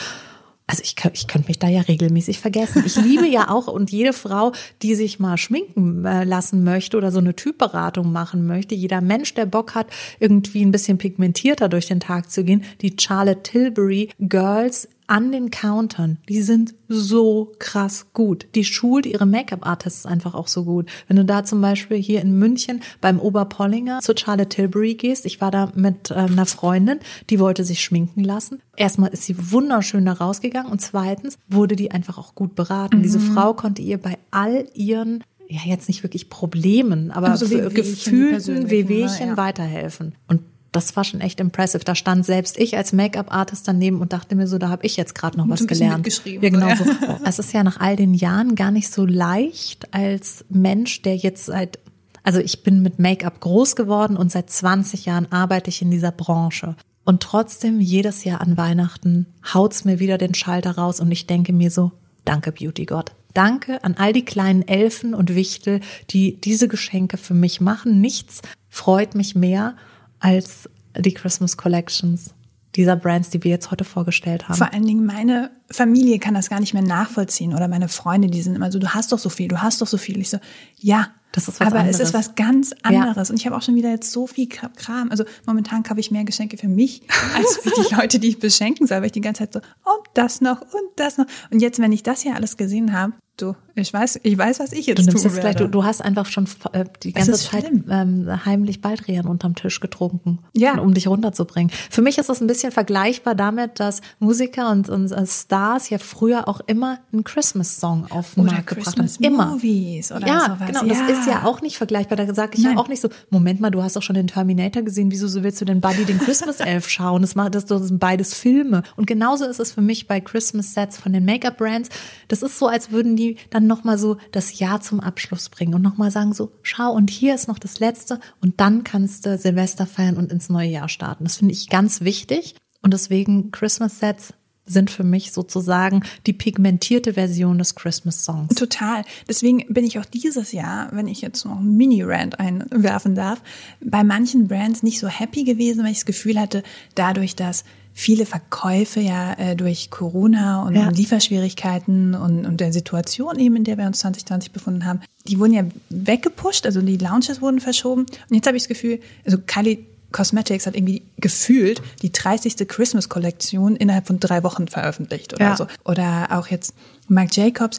[0.67, 2.85] also ich, ich könnte mich da ja regelmäßig vergessen.
[2.87, 7.13] Ich liebe ja auch und jede Frau, die sich mal schminken äh, lassen möchte oder
[7.13, 9.89] so eine Typberatung machen möchte, jeder Mensch, der Bock hat,
[10.21, 15.51] irgendwie ein bisschen pigmentierter durch den Tag zu gehen, die Charlotte Tilbury Girls an den
[15.51, 18.47] Countern, die sind so krass gut.
[18.55, 20.89] Die schult ihre Make-up-Artists einfach auch so gut.
[21.09, 25.41] Wenn du da zum Beispiel hier in München beim Oberpollinger zu Charlotte Tilbury gehst, ich
[25.41, 27.01] war da mit äh, einer Freundin,
[27.31, 28.61] die wollte sich schminken lassen.
[28.77, 32.99] Erstmal ist sie wunderschön da rausgegangen und zweitens wurde die einfach auch gut beraten.
[32.99, 33.03] Mhm.
[33.03, 38.71] Diese Frau konnte ihr bei all ihren ja jetzt nicht wirklich Problemen, aber also gefühlten
[38.71, 39.37] Wehwehchen ja.
[39.37, 40.15] weiterhelfen.
[40.27, 40.41] Und
[40.77, 41.85] das war schon echt impressive.
[41.85, 45.15] Da stand selbst ich als Make-up-Artist daneben und dachte mir so, da habe ich jetzt
[45.15, 46.07] gerade noch was gelernt.
[46.25, 46.85] Ja, genau so.
[47.25, 51.47] Es ist ja nach all den Jahren gar nicht so leicht als Mensch, der jetzt
[51.47, 51.79] seit
[52.25, 56.11] also ich bin mit Make-up groß geworden und seit 20 Jahren arbeite ich in dieser
[56.11, 56.75] Branche.
[57.05, 61.53] Und trotzdem jedes Jahr an Weihnachten haut's mir wieder den Schalter raus und ich denke
[61.53, 61.93] mir so,
[62.25, 63.13] danke Beauty Gott.
[63.35, 68.01] Danke an all die kleinen Elfen und Wichtel, die diese Geschenke für mich machen.
[68.01, 69.77] Nichts freut mich mehr
[70.25, 72.35] als die Christmas Collections
[72.77, 74.57] dieser Brands, die wir jetzt heute vorgestellt haben.
[74.57, 78.41] Vor allen Dingen meine Familie kann das gar nicht mehr nachvollziehen oder meine Freunde, die
[78.43, 80.19] sind immer so, du hast doch so viel, du hast doch so viel.
[80.19, 80.39] Ich so,
[80.79, 82.01] ja, das ist was aber anderes.
[82.01, 83.29] es ist was ganz anderes.
[83.29, 83.33] Ja.
[83.33, 85.11] Und ich habe auch schon wieder jetzt so viel Kram.
[85.11, 87.03] Also momentan kaufe ich mehr Geschenke für mich
[87.37, 90.09] als für die Leute, die ich beschenken soll, weil ich die ganze Zeit so, und
[90.15, 91.27] das noch und das noch.
[91.51, 94.73] Und jetzt, wenn ich das hier alles gesehen habe, Du, ich weiß, ich weiß, was
[94.73, 97.69] ich jetzt du nimmst tun gleich, du, du, hast einfach schon äh, die ganze Zeit
[97.91, 100.79] ähm, heimlich Baldrian unterm Tisch getrunken, ja.
[100.79, 101.73] um dich runterzubringen.
[101.91, 105.99] Für mich ist das ein bisschen vergleichbar damit, dass Musiker und, und äh, Stars ja
[105.99, 109.11] früher auch immer einen Christmas-Song auf den Markt gebracht haben.
[109.19, 109.47] Immer.
[109.47, 110.69] Movies oder ja, sowas.
[110.69, 110.85] genau.
[110.85, 111.07] Ja.
[111.09, 112.17] Das ist ja auch nicht vergleichbar.
[112.17, 112.75] Da sage ich Nein.
[112.75, 115.43] ja auch nicht so, Moment mal, du hast doch schon den Terminator gesehen, wieso so
[115.43, 117.23] willst du den Buddy den Christmas Elf schauen?
[117.23, 118.85] Das, macht, das, das sind beides Filme.
[118.95, 121.89] Und genauso ist es für mich bei Christmas Sets von den Make-up-Brands.
[122.29, 125.75] Das ist so, als würden die die dann nochmal so das Jahr zum Abschluss bringen
[125.75, 129.39] und nochmal sagen so, schau, und hier ist noch das Letzte und dann kannst du
[129.39, 131.25] Silvester feiern und ins neue Jahr starten.
[131.25, 134.35] Das finde ich ganz wichtig und deswegen Christmas Sets
[134.67, 138.55] sind für mich sozusagen die pigmentierte Version des Christmas Songs.
[138.55, 139.05] Total.
[139.29, 143.43] Deswegen bin ich auch dieses Jahr, wenn ich jetzt noch einen Mini-Rant einwerfen darf,
[143.81, 146.63] bei manchen Brands nicht so happy gewesen, weil ich das Gefühl hatte,
[146.95, 147.65] dadurch, dass
[147.95, 150.91] viele Verkäufe ja äh, durch Corona und ja.
[150.91, 155.53] Lieferschwierigkeiten und, und der Situation eben, in der wir uns 2020 befunden haben, die wurden
[155.55, 158.03] ja weggepusht, also die Launches wurden verschoben.
[158.03, 162.69] Und jetzt habe ich das Gefühl, also Kylie Cosmetics hat irgendwie gefühlt die 30.
[162.69, 165.57] Christmas-Kollektion innerhalb von drei Wochen veröffentlicht oder ja.
[165.57, 165.67] so.
[165.85, 166.75] Oder auch jetzt
[167.09, 167.79] Marc Jacobs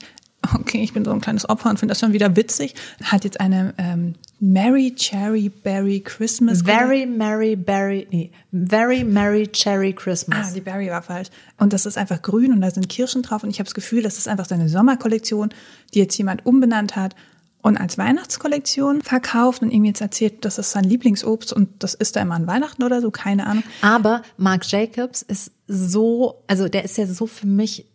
[0.54, 3.40] okay, ich bin so ein kleines Opfer und finde das schon wieder witzig, hat jetzt
[3.40, 6.62] eine ähm, Mary Cherry Berry Christmas.
[6.62, 10.50] Very Mary Berry, nee, Very Mary Cherry Christmas.
[10.50, 11.30] Ah, die Berry war falsch.
[11.58, 14.04] Und das ist einfach grün und da sind Kirschen drauf und ich habe das Gefühl,
[14.04, 15.50] das ist einfach seine Sommerkollektion,
[15.96, 17.16] die jetzt jemand umbenannt hat
[17.64, 22.16] und als Weihnachtskollektion verkauft und ihm jetzt erzählt, das ist sein Lieblingsobst und das ist
[22.16, 23.64] er immer an Weihnachten oder so, keine Ahnung.
[23.82, 27.88] Aber Marc Jacobs ist so, also der ist ja so für mich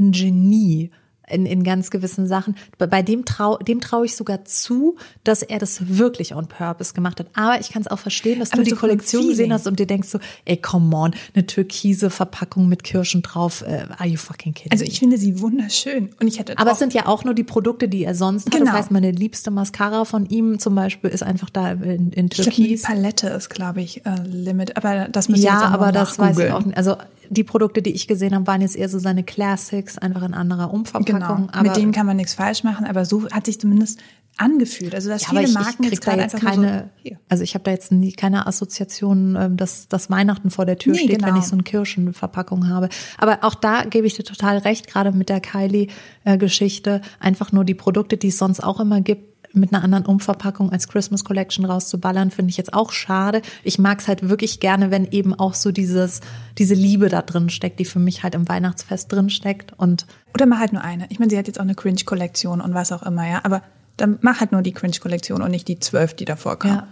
[0.00, 0.90] ein Genie
[1.32, 2.56] in, in ganz gewissen Sachen.
[2.78, 7.20] Bei dem trau, dem traue ich sogar zu, dass er das wirklich on purpose gemacht
[7.20, 7.26] hat.
[7.34, 9.86] Aber ich kann es auch verstehen, dass Aber du die Kollektion gesehen hast und dir
[9.86, 14.54] denkst so, ey, come on, eine türkise Verpackung mit Kirschen drauf, uh, are you fucking
[14.54, 14.72] kidding?
[14.72, 16.58] Also ich finde sie wunderschön und ich hätte.
[16.58, 18.54] Aber es sind ja auch nur die Produkte, die er sonst genau.
[18.54, 18.60] hat.
[18.60, 18.78] Das genau.
[18.78, 22.46] heißt, meine liebste Mascara von ihm zum Beispiel ist einfach da in, in Türkis.
[22.46, 24.76] Ich glaub, die Palette ist, glaube ich, uh, Limit.
[24.76, 26.76] Aber das müssen ja, jetzt aber das weiß ich auch nicht.
[26.76, 26.96] Also
[27.30, 30.72] die Produkte, die ich gesehen habe, waren jetzt eher so seine Classics, einfach in anderer
[30.72, 31.48] Umverpackung.
[31.48, 31.62] Genau.
[31.62, 34.00] Mit denen kann man nichts falsch machen, aber so hat sich zumindest
[34.36, 34.94] angefühlt.
[34.94, 37.64] Also dass ja, viele ich, Marken ich jetzt gerade einfach keine, so, also ich habe
[37.64, 41.28] da jetzt nie, keine Assoziation, ähm, dass, dass Weihnachten vor der Tür nee, steht, genau.
[41.28, 42.88] wenn ich so eine Kirschenverpackung habe.
[43.18, 47.02] Aber auch da gebe ich dir total recht, gerade mit der Kylie-Geschichte.
[47.20, 50.88] Einfach nur die Produkte, die es sonst auch immer gibt, mit einer anderen Umverpackung als
[50.88, 53.42] Christmas Collection rauszuballern, finde ich jetzt auch schade.
[53.62, 56.20] Ich mag es halt wirklich gerne, wenn eben auch so dieses,
[56.58, 59.72] diese Liebe da drin steckt, die für mich halt im Weihnachtsfest drin steckt.
[59.74, 61.06] Und Oder mal halt nur eine.
[61.10, 63.40] Ich meine, sie hat jetzt auch eine Cringe-Kollektion und was auch immer, ja.
[63.44, 63.62] Aber
[63.96, 66.74] dann mach halt nur die Cringe-Kollektion und nicht die zwölf, die davor kamen.
[66.74, 66.88] Ja.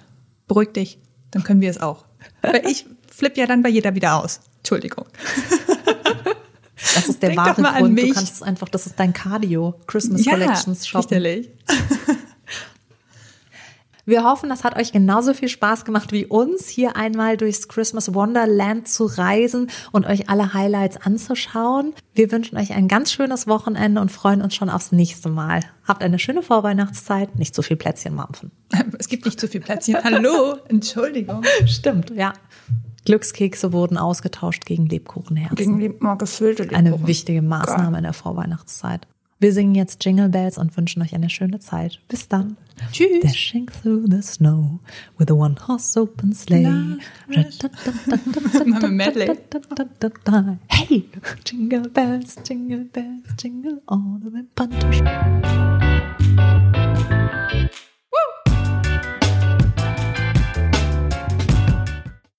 [0.49, 0.99] Beruhig dich,
[1.31, 2.05] dann können wir es auch.
[2.43, 4.41] Weil ich flippe ja dann bei jeder wieder aus.
[4.59, 5.07] Entschuldigung.
[6.95, 7.99] Das ist der Denk wahre Grund.
[7.99, 11.07] Du kannst es einfach, das ist dein Cardio, Christmas ja, Collections Shop.
[14.07, 18.15] Wir hoffen, das hat euch genauso viel Spaß gemacht wie uns, hier einmal durchs Christmas
[18.15, 21.95] Wonderland zu reisen und euch alle Highlights anzuschauen.
[22.15, 25.61] Wir wünschen euch ein ganz schönes Wochenende und freuen uns schon aufs nächste Mal.
[25.87, 28.51] Habt eine schöne Vorweihnachtszeit, nicht zu viel Plätzchen mampfen.
[28.99, 29.97] Es gibt nicht zu viel Plätzchen.
[30.03, 31.43] Hallo, Entschuldigung.
[31.67, 32.33] Stimmt, ja.
[33.05, 35.57] Glückskekse wurden ausgetauscht gegen Lebkuchenherzen.
[35.57, 36.87] Gegen die mal gefüllte Lebkuchen.
[36.87, 39.07] Eine wichtige Maßnahme in der Vorweihnachtszeit.
[39.41, 41.99] Wir singen jetzt Jingle Bells und wünschen euch eine schöne Zeit.
[42.09, 42.59] Bis dann.
[42.93, 43.23] Tschüss.
[43.23, 44.81] Dashing through the snow
[45.17, 46.69] with a one horse open sleigh.
[48.91, 49.39] Medley.
[50.69, 51.05] Hey!
[51.47, 54.45] Jingle bells, jingle bells, jingle all the way.
[54.55, 55.01] Pantosch.